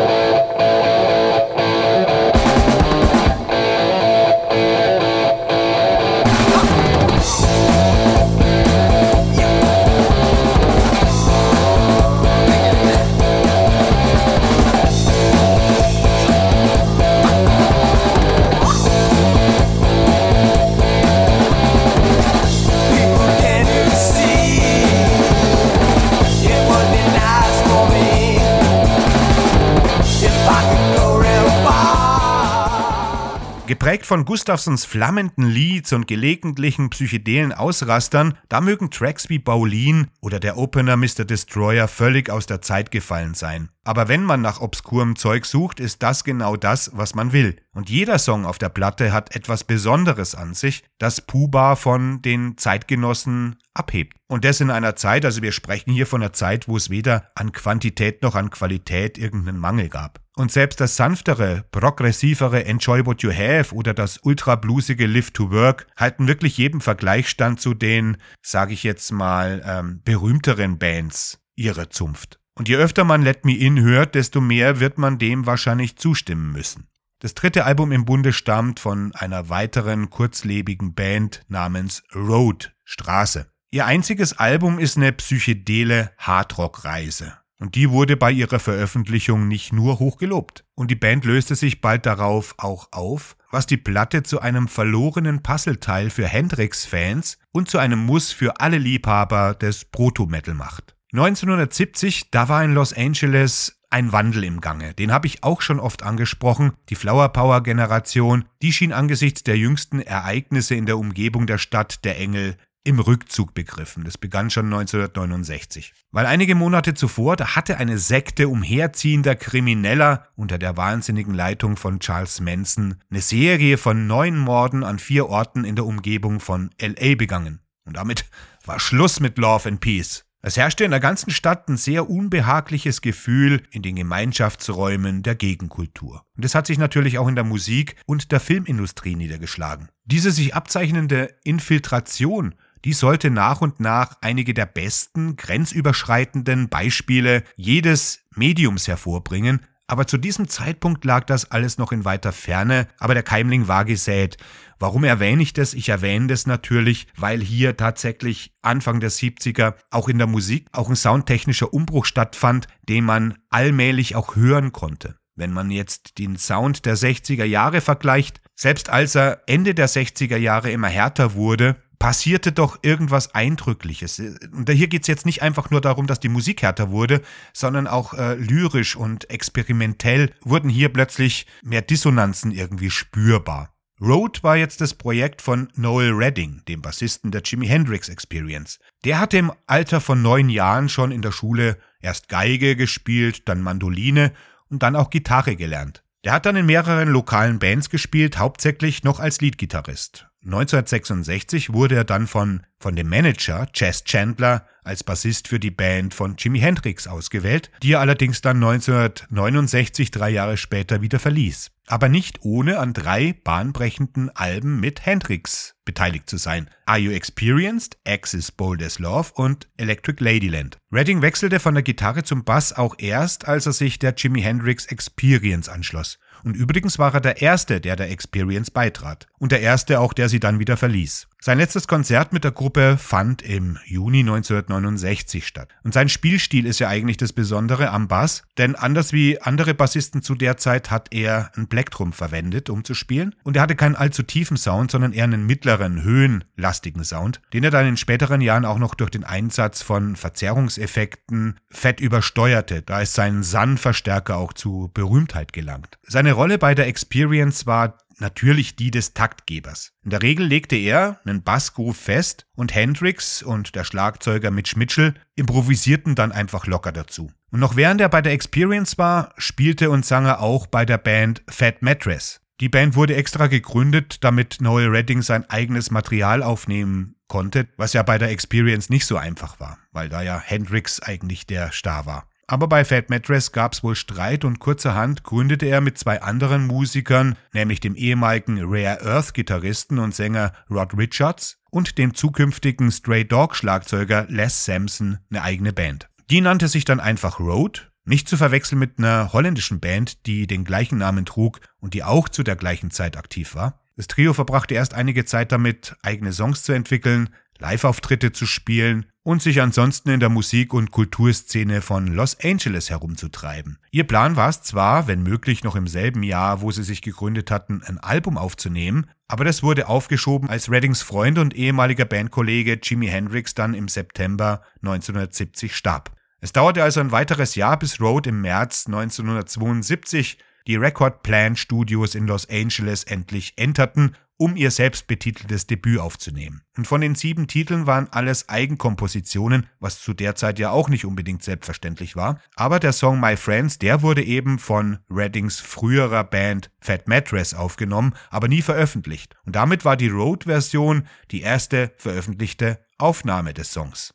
Geprägt 33.67 34.05
von 34.05 34.23
Gustafsons 34.23 34.85
flammenden 34.85 35.43
Leads 35.43 35.91
und 35.91 36.07
gelegentlichen 36.07 36.89
psychedelen 36.89 37.51
Ausrastern, 37.51 38.37
da 38.47 38.61
mögen 38.61 38.91
Tracks 38.91 39.27
wie 39.27 39.39
Baulin 39.39 40.07
oder 40.21 40.39
der 40.39 40.57
Opener 40.57 40.95
Mr. 40.95 41.25
Destroyer 41.25 41.89
völlig 41.89 42.29
aus 42.29 42.45
der 42.45 42.61
Zeit 42.61 42.91
gefallen 42.91 43.33
sein. 43.33 43.67
Aber 43.83 44.07
wenn 44.07 44.23
man 44.23 44.41
nach 44.41 44.61
obskurem 44.61 45.17
Zeug 45.17 45.45
sucht, 45.45 45.81
ist 45.81 46.01
das 46.01 46.23
genau 46.23 46.55
das, 46.55 46.91
was 46.93 47.13
man 47.13 47.33
will. 47.33 47.57
Und 47.77 47.91
jeder 47.91 48.17
Song 48.17 48.47
auf 48.47 48.57
der 48.57 48.69
Platte 48.69 49.13
hat 49.13 49.35
etwas 49.35 49.63
Besonderes 49.63 50.33
an 50.33 50.55
sich, 50.55 50.83
das 50.97 51.21
Puba 51.21 51.75
von 51.75 52.23
den 52.23 52.57
Zeitgenossen 52.57 53.57
abhebt. 53.75 54.17
Und 54.27 54.45
das 54.45 54.61
in 54.61 54.71
einer 54.71 54.95
Zeit, 54.95 55.25
also 55.25 55.43
wir 55.43 55.51
sprechen 55.51 55.93
hier 55.93 56.07
von 56.07 56.23
einer 56.23 56.33
Zeit, 56.33 56.67
wo 56.67 56.75
es 56.75 56.89
weder 56.89 57.29
an 57.35 57.51
Quantität 57.51 58.23
noch 58.23 58.33
an 58.33 58.49
Qualität 58.49 59.19
irgendeinen 59.19 59.59
Mangel 59.59 59.89
gab. 59.89 60.19
Und 60.35 60.51
selbst 60.51 60.81
das 60.81 60.95
sanftere, 60.95 61.65
progressivere 61.69 62.65
Enjoy 62.65 63.05
What 63.05 63.21
You 63.21 63.31
Have 63.31 63.75
oder 63.75 63.93
das 63.93 64.21
ultra-bluesige 64.23 65.05
Live 65.05 65.29
to 65.29 65.51
Work 65.51 65.85
halten 65.95 66.27
wirklich 66.27 66.57
jedem 66.57 66.81
Vergleichsstand 66.81 67.61
zu 67.61 67.75
den, 67.75 68.17
sage 68.41 68.73
ich 68.73 68.81
jetzt 68.81 69.11
mal, 69.11 69.61
ähm, 69.63 70.01
berühmteren 70.03 70.79
Bands 70.79 71.43
ihrer 71.55 71.91
Zunft. 71.91 72.39
Und 72.55 72.69
je 72.69 72.77
öfter 72.77 73.03
man 73.03 73.21
Let 73.21 73.45
Me 73.45 73.55
In 73.55 73.79
hört, 73.79 74.15
desto 74.15 74.41
mehr 74.41 74.79
wird 74.79 74.97
man 74.97 75.19
dem 75.19 75.45
wahrscheinlich 75.45 75.95
zustimmen 75.97 76.51
müssen. 76.51 76.87
Das 77.19 77.33
dritte 77.33 77.65
Album 77.65 77.91
im 77.91 78.05
Bunde 78.05 78.31
stammt 78.31 78.79
von 78.79 79.11
einer 79.15 79.49
weiteren 79.49 80.11
kurzlebigen 80.11 80.93
Band 80.93 81.41
namens 81.47 82.03
Road, 82.13 82.75
Straße. 82.83 83.47
Ihr 83.71 83.87
einziges 83.87 84.37
Album 84.37 84.77
ist 84.77 84.97
eine 84.97 85.11
psychedele 85.13 86.11
Hardrock-Reise. 86.19 87.33
Und 87.59 87.73
die 87.73 87.89
wurde 87.89 88.17
bei 88.17 88.31
ihrer 88.31 88.59
Veröffentlichung 88.59 89.47
nicht 89.47 89.73
nur 89.73 89.97
hochgelobt. 89.97 90.63
Und 90.75 90.91
die 90.91 90.95
Band 90.95 91.25
löste 91.25 91.55
sich 91.55 91.81
bald 91.81 92.05
darauf 92.05 92.53
auch 92.59 92.89
auf, 92.91 93.35
was 93.49 93.65
die 93.65 93.77
Platte 93.77 94.21
zu 94.21 94.39
einem 94.39 94.67
verlorenen 94.67 95.41
Puzzleteil 95.41 96.11
für 96.11 96.27
Hendrix-Fans 96.27 97.39
und 97.51 97.67
zu 97.67 97.79
einem 97.79 97.99
Muss 97.99 98.31
für 98.31 98.59
alle 98.59 98.77
Liebhaber 98.77 99.55
des 99.55 99.85
Proto-Metal 99.85 100.53
macht. 100.53 100.95
1970, 101.13 102.29
da 102.29 102.47
war 102.47 102.63
in 102.63 102.73
Los 102.73 102.93
Angeles 102.93 103.76
ein 103.89 104.11
Wandel 104.11 104.43
im 104.43 104.61
Gange. 104.61 104.93
Den 104.93 105.11
habe 105.11 105.27
ich 105.27 105.43
auch 105.43 105.61
schon 105.61 105.79
oft 105.79 106.03
angesprochen. 106.03 106.73
Die 106.89 106.95
Flower 106.95 107.29
Power 107.29 107.61
Generation, 107.63 108.45
die 108.61 108.73
schien 108.73 108.93
angesichts 108.93 109.43
der 109.43 109.57
jüngsten 109.57 110.01
Ereignisse 110.01 110.75
in 110.75 110.85
der 110.85 110.97
Umgebung 110.97 111.47
der 111.47 111.57
Stadt 111.57 112.03
der 112.03 112.19
Engel 112.19 112.57
im 112.87 112.99
Rückzug 112.99 113.53
begriffen. 113.53 114.05
Das 114.05 114.17
begann 114.17 114.49
schon 114.49 114.67
1969. 114.67 115.93
Weil 116.11 116.25
einige 116.25 116.55
Monate 116.55 116.93
zuvor, 116.93 117.35
da 117.35 117.55
hatte 117.55 117.77
eine 117.77 117.97
Sekte 117.97 118.47
umherziehender 118.47 119.35
Krimineller 119.35 120.27
unter 120.35 120.57
der 120.57 120.77
wahnsinnigen 120.77 121.33
Leitung 121.33 121.75
von 121.75 121.99
Charles 121.99 122.39
Manson 122.39 122.95
eine 123.09 123.19
Serie 123.19 123.77
von 123.77 124.07
neun 124.07 124.37
Morden 124.37 124.85
an 124.85 124.99
vier 124.99 125.27
Orten 125.27 125.65
in 125.65 125.75
der 125.75 125.85
Umgebung 125.85 126.39
von 126.39 126.69
LA 126.81 127.15
begangen. 127.15 127.59
Und 127.83 127.97
damit 127.97 128.25
war 128.65 128.79
Schluss 128.79 129.19
mit 129.19 129.37
Love 129.37 129.67
and 129.67 129.81
Peace. 129.81 130.26
Es 130.47 130.55
herrschte 130.55 130.85
in 130.85 130.91
der 130.91 131.01
ganzen 131.01 131.29
Stadt 131.29 131.67
ein 131.67 131.75
sehr 131.75 132.09
unbehagliches 132.09 133.01
Gefühl 133.01 133.63
in 133.69 133.81
den 133.81 133.97
Gemeinschaftsräumen 133.97 135.21
der 135.21 135.35
Gegenkultur. 135.35 136.23
Und 136.37 136.45
das 136.45 136.55
hat 136.55 136.67
sich 136.67 136.77
natürlich 136.77 137.17
auch 137.17 137.27
in 137.27 137.35
der 137.35 137.43
Musik 137.43 137.97
und 138.05 138.31
der 138.31 138.39
Filmindustrie 138.39 139.17
niedergeschlagen. 139.17 139.89
Diese 140.05 140.31
sich 140.31 140.55
abzeichnende 140.55 141.35
Infiltration 141.43 142.55
die 142.85 142.93
sollte 142.93 143.29
nach 143.29 143.59
und 143.59 143.81
nach 143.81 144.17
einige 144.21 144.53
der 144.53 144.67
besten 144.67 145.35
grenzüberschreitenden 145.35 146.69
Beispiele 146.69 147.43
jedes 147.57 148.21
Mediums 148.33 148.87
hervorbringen, 148.87 149.65
aber 149.87 150.05
zu 150.05 150.17
diesem 150.17 150.49
Zeitpunkt 150.49 151.05
lag 151.05 151.23
das 151.23 151.49
alles 151.49 151.77
noch 151.77 151.93
in 151.93 152.03
weiter 152.03 152.33
Ferne, 152.33 152.87
aber 152.99 153.13
der 153.13 153.23
Keimling 153.23 153.69
war 153.69 153.85
gesät. 153.85 154.37
Warum 154.79 155.05
erwähne 155.05 155.41
ich 155.41 155.53
das? 155.53 155.73
Ich 155.73 155.87
erwähne 155.89 156.27
das 156.27 156.45
natürlich, 156.45 157.07
weil 157.15 157.41
hier 157.41 157.77
tatsächlich 157.77 158.53
Anfang 158.61 158.99
der 158.99 159.11
70er 159.11 159.75
auch 159.89 160.09
in 160.09 160.17
der 160.17 160.27
Musik 160.27 160.67
auch 160.73 160.89
ein 160.89 160.95
soundtechnischer 160.95 161.73
Umbruch 161.73 162.05
stattfand, 162.05 162.67
den 162.89 163.05
man 163.05 163.37
allmählich 163.49 164.15
auch 164.15 164.35
hören 164.35 164.73
konnte. 164.73 165.15
Wenn 165.35 165.53
man 165.53 165.71
jetzt 165.71 166.17
den 166.17 166.35
Sound 166.37 166.85
der 166.85 166.97
60er 166.97 167.45
Jahre 167.45 167.79
vergleicht, 167.79 168.41
selbst 168.55 168.89
als 168.89 169.15
er 169.15 169.43
Ende 169.45 169.73
der 169.73 169.87
60er 169.87 170.37
Jahre 170.37 170.71
immer 170.71 170.89
härter 170.89 171.33
wurde, 171.33 171.75
passierte 171.99 172.51
doch 172.51 172.79
irgendwas 172.81 173.33
Eindrückliches. 173.33 174.19
Und 174.19 174.69
hier 174.69 174.87
geht 174.87 175.01
es 175.01 175.07
jetzt 175.07 175.25
nicht 175.25 175.41
einfach 175.41 175.69
nur 175.69 175.81
darum, 175.81 176.07
dass 176.07 176.19
die 176.19 176.29
Musik 176.29 176.61
härter 176.61 176.91
wurde, 176.91 177.21
sondern 177.53 177.87
auch 177.87 178.13
äh, 178.13 178.35
lyrisch 178.35 178.95
und 178.95 179.29
experimentell 179.29 180.31
wurden 180.41 180.69
hier 180.69 180.89
plötzlich 180.89 181.47
mehr 181.63 181.81
Dissonanzen 181.81 182.51
irgendwie 182.51 182.89
spürbar. 182.89 183.73
Road 183.99 184.43
war 184.43 184.55
jetzt 184.55 184.79
das 184.79 184.93
Projekt 184.93 185.41
von 185.41 185.69
Noel 185.75 186.11
Redding, 186.11 186.61
dem 186.67 186.83
Bassisten 186.83 187.31
der 187.31 187.41
Jimi 187.41 187.65
Hendrix 187.65 188.09
Experience. 188.09 188.79
Der 189.03 189.19
hatte 189.19 189.39
im 189.39 189.51
Alter 189.65 190.01
von 190.01 190.21
neun 190.21 190.49
Jahren 190.49 190.87
schon 190.87 191.11
in 191.11 191.23
der 191.23 191.31
Schule 191.31 191.77
erst 191.99 192.29
Geige 192.29 192.75
gespielt, 192.75 193.49
dann 193.49 193.63
Mandoline 193.63 194.33
und 194.69 194.83
dann 194.83 194.95
auch 194.95 195.09
Gitarre 195.09 195.55
gelernt. 195.55 196.03
Der 196.25 196.33
hat 196.33 196.45
dann 196.45 196.57
in 196.57 196.67
mehreren 196.67 197.09
lokalen 197.09 197.57
Bands 197.57 197.89
gespielt, 197.89 198.37
hauptsächlich 198.37 199.03
noch 199.03 199.19
als 199.19 199.41
Leadgitarrist. 199.41 200.26
1966 200.47 201.73
wurde 201.73 201.95
er 201.95 202.05
dann 202.05 202.25
von, 202.25 202.61
von 202.79 202.95
dem 202.95 203.09
Manager 203.09 203.67
Chess 203.73 204.03
Chandler 204.03 204.65
als 204.83 205.03
Bassist 205.03 205.47
für 205.47 205.59
die 205.59 205.71
Band 205.71 206.13
von 206.13 206.35
Jimi 206.37 206.59
Hendrix 206.59 207.07
ausgewählt, 207.07 207.71
die 207.83 207.93
er 207.93 207.99
allerdings 207.99 208.41
dann 208.41 208.57
1969, 208.57 210.11
drei 210.11 210.29
Jahre 210.29 210.57
später, 210.57 211.01
wieder 211.01 211.19
verließ. 211.19 211.71
Aber 211.87 212.09
nicht 212.09 212.39
ohne 212.41 212.79
an 212.79 212.93
drei 212.93 213.33
bahnbrechenden 213.43 214.29
Alben 214.35 214.79
mit 214.79 215.05
Hendrix 215.05 215.75
beteiligt 215.85 216.29
zu 216.29 216.37
sein. 216.37 216.69
Are 216.85 216.99
You 216.99 217.11
Experienced, 217.11 217.97
Axis 218.05 218.51
Bold 218.51 218.83
as 218.83 218.99
Love 218.99 219.31
und 219.35 219.67
Electric 219.77 220.21
Ladyland. 220.23 220.77
Redding 220.91 221.21
wechselte 221.21 221.59
von 221.59 221.75
der 221.75 221.83
Gitarre 221.83 222.23
zum 222.23 222.43
Bass 222.43 222.73
auch 222.73 222.95
erst, 222.97 223.47
als 223.47 223.65
er 223.65 223.73
sich 223.73 223.99
der 223.99 224.13
Jimi 224.15 224.41
Hendrix 224.41 224.85
Experience 224.85 225.69
anschloss. 225.69 226.19
Und 226.43 226.55
übrigens 226.55 226.99
war 226.99 227.13
er 227.13 227.21
der 227.21 227.41
Erste, 227.41 227.81
der 227.81 227.95
der 227.95 228.11
Experience 228.11 228.71
beitrat. 228.71 229.27
Und 229.39 229.51
der 229.51 229.61
Erste 229.61 229.99
auch, 229.99 230.13
der 230.13 230.29
sie 230.29 230.39
dann 230.39 230.59
wieder 230.59 230.77
verließ. 230.77 231.27
Sein 231.39 231.59
letztes 231.59 231.87
Konzert 231.87 232.33
mit 232.33 232.43
der 232.43 232.51
Gruppe 232.51 232.97
fand 232.97 233.43
im 233.43 233.77
Juni 233.85 234.19
1969 234.21 235.45
statt. 235.45 235.69
Und 235.83 235.93
sein 235.93 236.09
Spielstil 236.09 236.65
ist 236.65 236.79
ja 236.79 236.87
eigentlich 236.87 237.17
das 237.17 237.31
Besondere 237.31 237.91
am 237.91 238.07
Bass, 238.07 238.41
denn 238.57 238.75
anders 238.75 239.13
wie 239.13 239.39
andere 239.41 239.75
Bassisten 239.75 240.23
zu 240.23 240.33
der 240.33 240.57
Zeit 240.57 240.89
hat 240.89 241.13
er 241.13 241.51
ein 241.55 241.67
Plektrum 241.67 242.11
verwendet, 242.11 242.71
um 242.71 242.83
zu 242.83 242.95
spielen. 242.95 243.35
Und 243.43 243.55
er 243.55 243.61
hatte 243.61 243.75
keinen 243.75 243.95
allzu 243.95 244.23
tiefen 244.23 244.57
Sound, 244.57 244.89
sondern 244.89 245.13
eher 245.13 245.25
einen 245.25 245.45
mittleren, 245.45 246.01
höhenlastigen 246.03 247.03
Sound, 247.03 247.39
den 247.53 247.63
er 247.63 247.71
dann 247.71 247.87
in 247.87 247.97
späteren 247.97 248.41
Jahren 248.41 248.65
auch 248.65 248.79
noch 248.79 248.95
durch 248.95 249.11
den 249.11 249.23
Einsatz 249.23 249.83
von 249.83 250.15
Verzerrungseffekten 250.15 251.59
fett 251.69 251.99
übersteuerte. 251.99 252.81
Da 252.81 253.01
ist 253.01 253.13
sein 253.13 253.43
San-Verstärker 253.43 254.37
auch 254.37 254.53
zu 254.53 254.89
Berühmtheit 254.93 255.53
gelangt. 255.53 255.99
Seine 256.01 256.33
Rolle 256.33 256.57
bei 256.57 256.73
der 256.73 256.87
Experience 256.87 257.67
war 257.67 257.97
natürlich 258.19 258.75
die 258.75 258.91
des 258.91 259.13
Taktgebers. 259.13 259.93
In 260.03 260.11
der 260.11 260.21
Regel 260.21 260.45
legte 260.45 260.75
er 260.75 261.19
einen 261.25 261.43
Bassgroove 261.43 261.97
fest 261.97 262.45
und 262.55 262.73
Hendrix 262.73 263.43
und 263.43 263.75
der 263.75 263.83
Schlagzeuger 263.83 264.51
Mitch 264.51 264.77
Mitchell 264.77 265.13
improvisierten 265.35 266.15
dann 266.15 266.31
einfach 266.31 266.67
locker 266.67 266.91
dazu. 266.91 267.31
Und 267.51 267.59
noch 267.59 267.75
während 267.75 268.01
er 268.01 268.09
bei 268.09 268.21
der 268.21 268.33
Experience 268.33 268.97
war, 268.97 269.33
spielte 269.37 269.89
und 269.89 270.05
sang 270.05 270.25
er 270.25 270.41
auch 270.41 270.67
bei 270.67 270.85
der 270.85 270.97
Band 270.97 271.43
Fat 271.47 271.81
Mattress. 271.81 272.41
Die 272.59 272.69
Band 272.69 272.95
wurde 272.95 273.15
extra 273.15 273.47
gegründet, 273.47 274.23
damit 274.23 274.57
Noel 274.61 274.87
Redding 274.87 275.21
sein 275.21 275.47
eigenes 275.49 275.91
Material 275.91 276.41
aufnehmen 276.41 277.15
konnte, 277.27 277.67
was 277.77 277.93
ja 277.93 278.01
bei 278.03 278.17
der 278.17 278.31
Experience 278.31 278.89
nicht 278.89 279.05
so 279.05 279.17
einfach 279.17 279.59
war, 279.59 279.77
weil 279.91 280.09
da 280.09 280.23
ja 280.23 280.39
Hendrix 280.39 280.99
eigentlich 281.01 281.45
der 281.45 281.71
Star 281.71 282.05
war. 282.05 282.27
Aber 282.49 282.69
bei 282.69 282.85
Fat 282.85 283.09
Mattress 283.09 283.51
gab 283.51 283.73
es 283.73 283.83
wohl 283.83 283.95
Streit 283.95 284.45
und 284.45 284.59
kurzerhand 284.59 285.23
gründete 285.23 285.65
er 285.65 285.81
mit 285.81 285.97
zwei 285.97 286.21
anderen 286.21 286.65
Musikern, 286.65 287.35
nämlich 287.51 287.81
dem 287.81 287.93
ehemaligen 287.93 288.59
Rare 288.61 289.01
Earth 289.01 289.33
Gitarristen 289.33 289.99
und 289.99 290.15
Sänger 290.15 290.53
Rod 290.71 290.97
Richards 290.97 291.61
und 291.69 291.97
dem 291.97 292.13
zukünftigen 292.13 292.89
Stray 292.89 293.25
Dog 293.25 293.53
Schlagzeuger 293.53 294.27
Les 294.29 294.63
Sampson, 294.63 295.17
eine 295.29 295.43
eigene 295.43 295.73
Band. 295.73 296.07
Die 296.29 296.39
nannte 296.39 296.69
sich 296.69 296.85
dann 296.85 297.01
einfach 297.01 297.39
Road, 297.41 297.91
nicht 298.05 298.29
zu 298.29 298.37
verwechseln 298.37 298.79
mit 298.79 298.97
einer 298.97 299.33
holländischen 299.33 299.81
Band, 299.81 300.25
die 300.25 300.47
den 300.47 300.63
gleichen 300.63 300.99
Namen 300.99 301.25
trug 301.25 301.59
und 301.81 301.93
die 301.93 302.05
auch 302.05 302.29
zu 302.29 302.43
der 302.43 302.55
gleichen 302.55 302.91
Zeit 302.91 303.17
aktiv 303.17 303.55
war. 303.55 303.81
Das 303.97 304.07
Trio 304.07 304.33
verbrachte 304.33 304.73
erst 304.73 304.93
einige 304.93 305.25
Zeit 305.25 305.51
damit, 305.51 305.97
eigene 306.01 306.31
Songs 306.31 306.63
zu 306.63 306.71
entwickeln, 306.71 307.29
Live-Auftritte 307.59 308.31
zu 308.31 308.45
spielen 308.45 309.07
und 309.27 309.41
sich 309.41 309.61
ansonsten 309.61 310.09
in 310.09 310.21
der 310.21 310.29
Musik- 310.29 310.73
und 310.73 310.91
Kulturszene 310.91 311.81
von 311.81 312.07
Los 312.07 312.37
Angeles 312.41 312.89
herumzutreiben. 312.89 313.77
Ihr 313.91 314.05
Plan 314.05 314.37
war 314.37 314.47
es 314.47 314.61
zwar, 314.61 315.07
wenn 315.07 315.21
möglich 315.21 315.65
noch 315.65 315.75
im 315.75 315.85
selben 315.85 316.23
Jahr, 316.23 316.61
wo 316.61 316.71
sie 316.71 316.83
sich 316.83 317.01
gegründet 317.01 317.51
hatten, 317.51 317.83
ein 317.83 317.97
Album 317.97 318.37
aufzunehmen, 318.37 319.09
aber 319.27 319.43
das 319.43 319.63
wurde 319.63 319.89
aufgeschoben, 319.89 320.47
als 320.49 320.71
Reddings 320.71 321.01
Freund 321.01 321.39
und 321.39 321.53
ehemaliger 321.53 322.05
Bandkollege 322.05 322.79
Jimi 322.81 323.07
Hendrix 323.07 323.53
dann 323.53 323.73
im 323.73 323.89
September 323.89 324.61
1970 324.81 325.75
starb. 325.75 326.15
Es 326.39 326.53
dauerte 326.53 326.81
also 326.81 327.01
ein 327.01 327.11
weiteres 327.11 327.55
Jahr, 327.55 327.77
bis 327.77 327.99
Road 327.99 328.27
im 328.27 328.39
März 328.39 328.85
1972 328.87 330.37
die 330.67 330.75
Record 330.75 331.23
Plan 331.23 331.55
Studios 331.55 332.13
in 332.13 332.27
Los 332.27 332.47
Angeles 332.49 333.03
endlich 333.05 333.53
enterten 333.57 334.15
um 334.37 334.55
ihr 334.55 334.69
selbstbetiteltes 334.69 335.65
Debüt 335.65 335.99
aufzunehmen. 335.99 336.61
Und 336.77 336.87
von 336.87 337.01
den 337.01 337.15
sieben 337.15 337.47
Titeln 337.47 337.87
waren 337.87 338.07
alles 338.11 338.49
Eigenkompositionen, 338.49 339.67
was 339.79 339.99
zu 339.99 340.13
der 340.13 340.35
Zeit 340.35 340.59
ja 340.59 340.69
auch 340.69 340.89
nicht 340.89 341.05
unbedingt 341.05 341.41
selbstverständlich 341.41 342.15
war. 342.15 342.39
Aber 342.55 342.79
der 342.79 342.93
Song 342.93 343.19
My 343.19 343.35
Friends, 343.35 343.79
der 343.79 344.03
wurde 344.03 344.23
eben 344.23 344.59
von 344.59 344.99
Reddings 345.09 345.59
früherer 345.59 346.23
Band 346.23 346.69
Fat 346.79 347.07
Mattress 347.07 347.55
aufgenommen, 347.55 348.13
aber 348.29 348.47
nie 348.47 348.61
veröffentlicht. 348.61 349.35
Und 349.45 349.55
damit 349.55 349.85
war 349.85 349.97
die 349.97 350.09
Road-Version 350.09 351.07
die 351.31 351.41
erste 351.41 351.91
veröffentlichte 351.97 352.79
Aufnahme 352.99 353.53
des 353.53 353.73
Songs. 353.73 354.13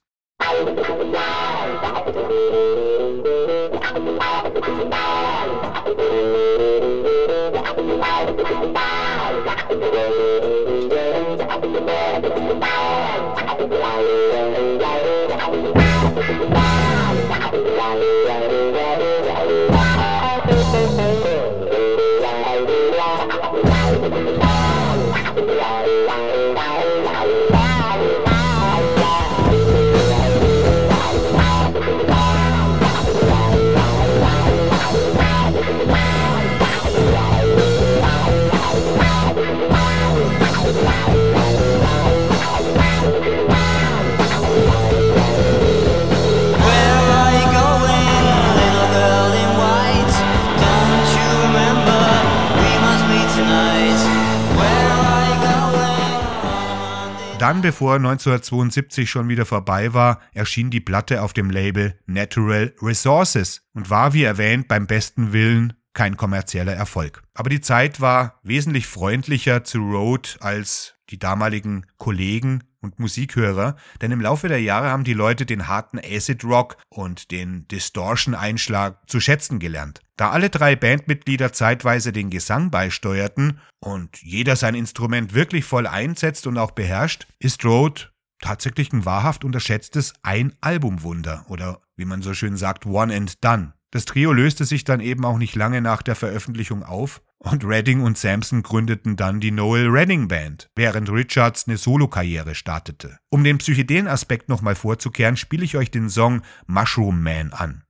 Dann, 57.63 57.71
bevor 57.71 57.95
1972 57.95 59.09
schon 59.09 59.29
wieder 59.29 59.47
vorbei 59.47 59.95
war, 59.95 60.19
erschien 60.33 60.71
die 60.71 60.81
Platte 60.81 61.23
auf 61.23 61.33
dem 61.33 61.49
Label 61.49 61.97
Natural 62.07 62.75
Resources 62.83 63.63
und 63.73 63.89
war, 63.89 64.13
wie 64.15 64.25
erwähnt, 64.25 64.67
beim 64.67 64.89
besten 64.89 65.33
Willen 65.33 65.75
kein 65.93 66.17
kommerzieller 66.17 66.73
Erfolg. 66.73 67.23
Aber 67.35 67.51
die 67.51 67.61
Zeit 67.61 68.01
war 68.01 68.41
wesentlich 68.43 68.89
freundlicher 68.89 69.63
zu 69.63 69.79
Road 69.79 70.39
als 70.41 70.97
die 71.11 71.21
damaligen 71.21 71.87
Kollegen 71.99 72.65
und 72.83 72.99
Musikhörer, 72.99 73.77
denn 74.01 74.11
im 74.11 74.21
Laufe 74.21 74.49
der 74.49 74.61
Jahre 74.61 74.91
haben 74.91 75.05
die 75.05 75.15
Leute 75.15 75.47
den 75.47 75.69
harten 75.69 75.99
Acid 75.99 76.45
Rock 76.45 76.77
und 76.89 77.31
den 77.31 77.67
Distortion-Einschlag 77.69 79.09
zu 79.09 79.21
schätzen 79.21 79.59
gelernt. 79.59 80.01
Da 80.17 80.31
alle 80.31 80.51
drei 80.51 80.77
Bandmitglieder 80.77 81.53
zeitweise 81.53 82.13
den 82.13 82.31
Gesang 82.31 82.71
beisteuerten 82.71 83.61
und 83.81 84.23
jeder 84.23 84.57
sein 84.57 84.75
Instrument 84.75 85.35
wirklich 85.35 85.65
voll 85.65 85.87
einsetzt 85.87 86.47
und 86.47 86.59
auch 86.59 86.73
beherrscht, 86.73 87.27
ist 87.39 87.65
Road 87.65 88.13
tatsächlich 88.41 88.93
ein 88.93 89.05
wahrhaft 89.05 89.45
unterschätztes 89.45 90.13
Ein-Album-Wunder 90.23 91.47
oder 91.49 91.81
wie 91.97 92.05
man 92.05 92.23
so 92.23 92.35
schön 92.35 92.57
sagt, 92.57 92.85
One 92.85 93.15
and 93.15 93.43
Done. 93.43 93.73
Das 93.93 94.07
Trio 94.07 94.33
löste 94.33 94.65
sich 94.65 94.85
dann 94.85 95.01
eben 95.01 95.25
auch 95.25 95.39
nicht 95.39 95.55
lange 95.55 95.83
nach 95.83 96.03
der 96.03 96.17
Veröffentlichung 96.17 96.83
auf 96.83 97.23
und 97.43 97.65
Redding 97.65 98.03
und 98.03 98.17
Sampson 98.17 98.63
gründeten 98.63 99.17
dann 99.17 99.41
die 99.41 99.51
Noel 99.51 99.89
Redding 99.89 100.29
Band, 100.29 100.71
während 100.77 101.11
Richards 101.11 101.67
eine 101.67 101.77
Solokarriere 101.77 102.55
startete. 102.55 103.19
Um 103.31 103.45
den 103.45 103.59
psychedelen 103.59 104.07
Aspekt 104.07 104.49
nochmal 104.49 104.75
vorzukehren, 104.75 105.37
spiele 105.37 105.65
ich 105.65 105.77
euch 105.77 105.91
den 105.91 106.09
Song 106.09 106.43
Mushroom 106.67 107.23
Man 107.23 107.53
an. 107.53 107.83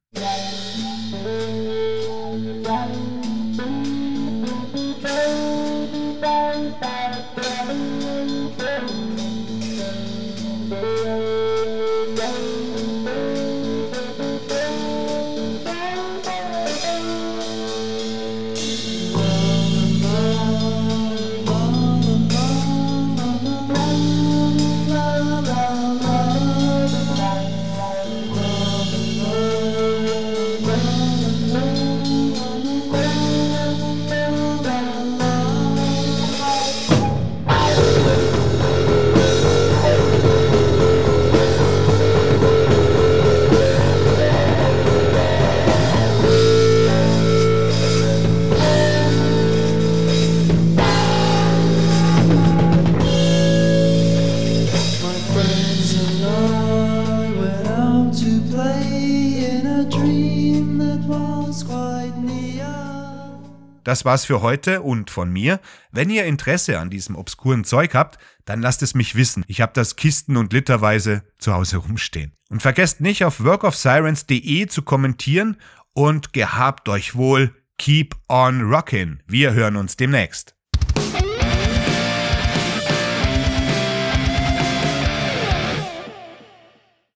Das 63.92 64.06
war's 64.06 64.24
für 64.24 64.40
heute 64.40 64.80
und 64.80 65.10
von 65.10 65.30
mir. 65.30 65.60
Wenn 65.90 66.08
ihr 66.08 66.24
Interesse 66.24 66.78
an 66.78 66.88
diesem 66.88 67.14
obskuren 67.14 67.62
Zeug 67.62 67.92
habt, 67.92 68.18
dann 68.46 68.62
lasst 68.62 68.82
es 68.82 68.94
mich 68.94 69.16
wissen. 69.16 69.44
Ich 69.48 69.60
habe 69.60 69.72
das 69.74 69.96
Kisten 69.96 70.38
und 70.38 70.54
literweise 70.54 71.24
zu 71.36 71.52
Hause 71.52 71.76
rumstehen. 71.76 72.32
Und 72.48 72.62
vergesst 72.62 73.02
nicht 73.02 73.22
auf 73.22 73.44
workofsirens.de 73.44 74.66
zu 74.68 74.80
kommentieren 74.80 75.58
und 75.92 76.32
gehabt 76.32 76.88
euch 76.88 77.16
wohl. 77.16 77.54
Keep 77.76 78.16
on 78.30 78.62
rockin'. 78.62 79.18
Wir 79.26 79.52
hören 79.52 79.76
uns 79.76 79.96
demnächst. 79.96 80.56